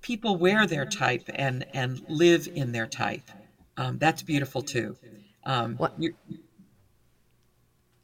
people 0.03 0.37
wear 0.37 0.67
their 0.67 0.87
type 0.87 1.29
and 1.35 1.67
and 1.75 2.01
live 2.09 2.49
in 2.55 2.73
their 2.73 2.87
type. 2.87 3.31
Um, 3.77 3.99
that's 3.99 4.23
beautiful 4.23 4.63
too. 4.63 4.97
Um, 5.45 5.81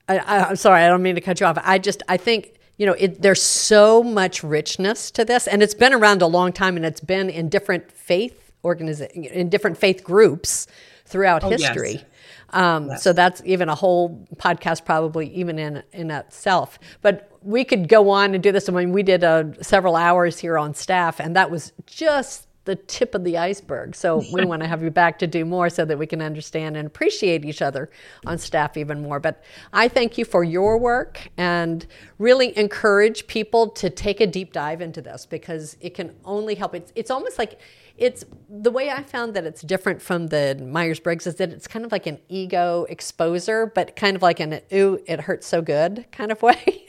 I, 0.09 0.51
am 0.51 0.57
sorry, 0.57 0.83
I 0.83 0.89
don't 0.89 1.03
mean 1.03 1.15
to 1.15 1.21
cut 1.21 1.41
you 1.41 1.47
off. 1.47 1.59
I 1.63 1.79
just, 1.79 2.03
I 2.09 2.17
think, 2.17 2.59
you 2.77 2.87
know, 2.87 2.95
it, 2.95 3.23
there's 3.23 3.43
so 3.43 4.03
much 4.03 4.43
richness 4.43 5.11
to 5.13 5.25
this, 5.25 5.47
and 5.47 5.63
it's 5.63 5.75
been 5.75 5.93
around 5.93 6.23
a 6.23 6.27
long 6.27 6.53
time, 6.53 6.77
and 6.77 6.85
it's 6.85 7.01
been 7.01 7.31
in 7.31 7.49
different 7.49 7.91
faith 7.91 8.53
organizations, 8.65 9.27
in 9.29 9.49
different 9.49 9.79
faith 9.79 10.03
groups 10.05 10.67
throughout 11.07 11.45
oh, 11.45 11.51
history. 11.51 11.93
Yes. 11.93 12.05
Um, 12.51 12.89
yes. 12.89 13.03
So 13.03 13.13
that's 13.13 13.43
even 13.45 13.69
a 13.69 13.75
whole 13.75 14.27
podcast, 14.37 14.85
probably 14.85 15.29
even 15.29 15.59
in 15.59 15.83
in 15.93 16.11
itself. 16.11 16.79
But 17.01 17.31
we 17.43 17.65
could 17.65 17.89
go 17.89 18.11
on 18.11 18.35
and 18.35 18.43
do 18.43 18.53
this. 18.53 18.69
I 18.69 18.73
mean, 18.73 18.93
we 18.93 19.03
did 19.03 19.25
uh, 19.25 19.45
several 19.63 19.97
hours 19.97 20.39
here 20.39 20.59
on 20.59 20.75
staff, 20.75 21.21
and 21.21 21.35
that 21.37 21.51
was 21.51 21.73
just 21.87 22.47
the 22.65 22.77
tip 22.77 23.15
of 23.15 23.25
the 23.25 23.39
iceberg. 23.39 23.97
So 23.97 24.23
we 24.33 24.45
want 24.45 24.63
to 24.63 24.69
have 24.69 24.83
you 24.83 24.91
back 24.91 25.19
to 25.19 25.27
do 25.27 25.45
more 25.45 25.69
so 25.69 25.85
that 25.85 25.99
we 25.99 26.07
can 26.07 26.23
understand 26.23 26.77
and 26.77 26.87
appreciate 26.87 27.45
each 27.45 27.61
other 27.61 27.91
on 28.25 28.39
staff 28.39 28.77
even 28.77 29.03
more. 29.03 29.19
But 29.19 29.43
I 29.73 29.89
thank 29.89 30.17
you 30.17 30.25
for 30.25 30.45
your 30.45 30.79
work 30.79 31.29
and 31.37 31.85
really 32.19 32.57
encourage 32.57 33.27
people 33.27 33.69
to 33.71 33.91
take 33.91 34.21
a 34.21 34.27
deep 34.27 34.53
dive 34.53 34.81
into 34.81 35.03
this 35.03 35.27
because 35.27 35.77
it 35.81 35.95
can 35.95 36.15
only 36.25 36.55
help. 36.55 36.75
It's, 36.75 36.93
it's 36.95 37.11
almost 37.11 37.39
like 37.39 37.61
it's 37.99 38.25
the 38.49 38.71
way 38.71 38.91
I 38.91 39.03
found 39.03 39.35
that 39.35 39.45
it's 39.45 39.63
different 39.63 40.01
from 40.01 40.29
the 40.29 40.61
Myers 40.65 41.01
Briggs 41.01 41.27
is 41.27 41.37
that 41.37 41.51
it's 41.51 41.67
kind 41.67 41.85
of 41.85 41.93
like 41.93 42.07
an 42.07 42.19
ego 42.29 42.87
exposer, 42.89 43.73
but 43.75 43.97
kind 43.97 44.17
of 44.17 44.23
like 44.23 44.41
an 44.41 44.61
ooh, 44.73 45.01
it 45.07 45.23
hurts 45.23 45.47
so 45.47 45.63
good 45.63 46.07
kind 46.13 46.31
of 46.31 46.43
way. 46.43 46.85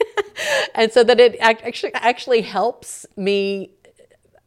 and 0.74 0.92
so 0.92 1.04
that 1.04 1.20
it 1.20 1.36
actually 1.40 1.94
actually 1.94 2.42
helps 2.42 3.06
me 3.16 3.70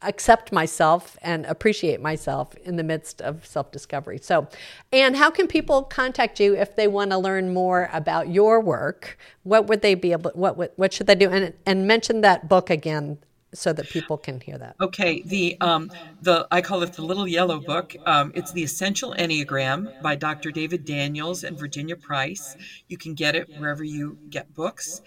accept 0.02 0.52
myself 0.52 1.18
and 1.22 1.46
appreciate 1.46 2.02
myself 2.02 2.56
in 2.58 2.76
the 2.76 2.84
midst 2.84 3.22
of 3.22 3.46
self 3.46 3.72
discovery. 3.72 4.20
So, 4.20 4.48
and 4.92 5.16
how 5.16 5.30
can 5.30 5.48
people 5.48 5.84
contact 5.84 6.40
you 6.40 6.56
if 6.56 6.76
they 6.76 6.88
want 6.88 7.12
to 7.12 7.18
learn 7.18 7.54
more 7.54 7.90
about 7.94 8.30
your 8.30 8.62
work? 8.62 9.18
What 9.44 9.68
would 9.68 9.82
they 9.82 9.96
be 9.96 10.12
able? 10.12 10.32
What 10.34 10.58
what, 10.58 10.74
what 10.76 10.94
should 10.94 11.08
they 11.08 11.16
do? 11.16 11.30
And 11.30 11.54
and 11.66 11.88
mention 11.88 12.22
that 12.22 12.48
book 12.48 12.70
again 12.70 13.18
so 13.54 13.74
that 13.74 13.90
people 13.90 14.18
can 14.18 14.40
hear 14.40 14.58
that. 14.58 14.76
Okay, 14.82 15.22
the 15.26 15.58
um, 15.62 15.90
the 16.22 16.48
I 16.52 16.62
call 16.62 16.84
it 16.84 16.94
the 16.94 17.02
Little 17.02 17.28
Yellow 17.28 17.60
Book. 17.60 17.96
Um, 18.06 18.32
it's 18.36 18.52
the 18.52 18.64
Essential 18.64 19.16
Enneagram 19.18 19.94
by 20.00 20.16
Dr. 20.16 20.52
David 20.52 20.86
Daniels 20.86 21.44
and 21.44 21.58
Virginia 21.58 21.96
Price. 21.96 22.56
You 22.88 22.98
can 22.98 23.14
get 23.14 23.36
it 23.36 23.50
wherever 23.56 23.84
you 23.84 24.20
get 24.30 24.54
books, 24.54 25.02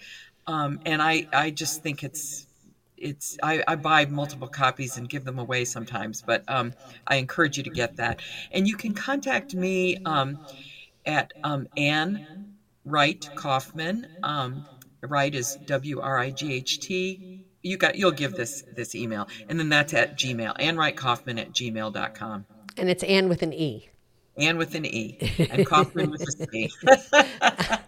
um, 0.47 0.79
and 0.85 1.01
I 1.01 1.27
I 1.33 1.51
just 1.51 1.81
think 1.81 2.03
it's 2.03 2.47
it's 3.01 3.37
I, 3.41 3.63
I, 3.67 3.75
buy 3.75 4.05
multiple 4.05 4.47
copies 4.47 4.97
and 4.97 5.09
give 5.09 5.25
them 5.25 5.39
away 5.39 5.65
sometimes, 5.65 6.21
but 6.21 6.43
um, 6.47 6.73
I 7.05 7.17
encourage 7.17 7.57
you 7.57 7.63
to 7.63 7.69
get 7.69 7.97
that. 7.97 8.21
And 8.51 8.67
you 8.67 8.77
can 8.77 8.93
contact 8.93 9.53
me 9.53 9.97
um, 10.05 10.39
at 11.05 11.33
um, 11.43 11.67
Anne 11.75 12.55
Wright 12.85 13.27
Coffman. 13.35 14.07
Um, 14.23 14.65
Wright 15.01 15.33
is 15.33 15.57
W 15.65 15.99
R 15.99 16.17
I 16.17 16.29
G 16.29 16.53
H 16.53 16.79
T. 16.79 17.45
You 17.63 17.77
got 17.77 17.95
you'll 17.95 18.11
give 18.11 18.33
this 18.33 18.63
this 18.75 18.95
email, 18.95 19.27
and 19.49 19.59
then 19.59 19.69
that's 19.69 19.93
at 19.93 20.17
Gmail. 20.17 20.55
Anne 20.59 20.77
Wright 20.77 20.95
Coffman 20.95 21.39
at 21.39 21.51
gmail.com. 21.51 22.45
And 22.77 22.89
it's 22.89 23.03
Anne 23.03 23.29
with 23.29 23.41
an 23.41 23.53
E. 23.53 23.89
Anne 24.37 24.57
with 24.57 24.75
an 24.75 24.85
E, 24.85 25.17
and 25.37 25.65
Coffman 25.67 26.09
with 26.09 26.21
a 26.21 26.47
C. 26.51 26.71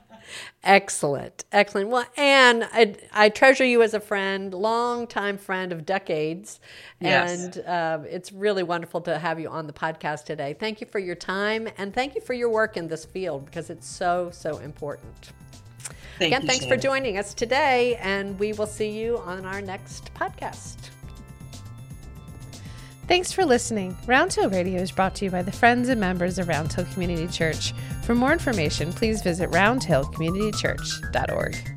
Excellent, 0.63 1.43
excellent. 1.51 1.89
Well, 1.89 2.05
Anne, 2.15 2.63
I, 2.71 2.95
I 3.11 3.27
treasure 3.27 3.65
you 3.65 3.81
as 3.81 3.93
a 3.93 3.99
friend, 3.99 4.53
longtime 4.53 5.37
friend 5.37 5.73
of 5.73 5.85
decades, 5.85 6.61
yes. 7.01 7.57
and 7.57 7.65
uh, 7.65 7.99
it's 8.09 8.31
really 8.31 8.63
wonderful 8.63 9.01
to 9.01 9.19
have 9.19 9.41
you 9.41 9.49
on 9.49 9.67
the 9.67 9.73
podcast 9.73 10.23
today. 10.23 10.55
Thank 10.57 10.79
you 10.79 10.87
for 10.87 10.99
your 10.99 11.15
time, 11.15 11.67
and 11.77 11.93
thank 11.93 12.15
you 12.15 12.21
for 12.21 12.33
your 12.33 12.47
work 12.47 12.77
in 12.77 12.87
this 12.87 13.03
field 13.03 13.45
because 13.45 13.69
it's 13.69 13.87
so 13.87 14.29
so 14.31 14.59
important. 14.59 15.33
Thank 16.17 16.29
Again, 16.29 16.41
you, 16.43 16.47
thanks 16.47 16.63
Shannon. 16.63 16.79
for 16.79 16.81
joining 16.81 17.17
us 17.17 17.33
today, 17.33 17.97
and 18.01 18.39
we 18.39 18.53
will 18.53 18.67
see 18.67 18.89
you 18.89 19.17
on 19.17 19.45
our 19.45 19.61
next 19.61 20.13
podcast. 20.13 20.77
Thanks 23.05 23.33
for 23.33 23.45
listening. 23.45 23.97
Roundhill 24.05 24.53
Radio 24.53 24.81
is 24.81 24.91
brought 24.91 25.13
to 25.15 25.25
you 25.25 25.31
by 25.31 25.41
the 25.41 25.51
friends 25.51 25.89
and 25.89 25.99
members 25.99 26.39
of 26.39 26.47
Roundhill 26.47 26.89
Community 26.93 27.27
Church. 27.27 27.73
For 28.03 28.15
more 28.15 28.31
information, 28.31 28.93
please 28.93 29.21
visit 29.21 29.51
roundhillcommunitychurch.org. 29.51 31.72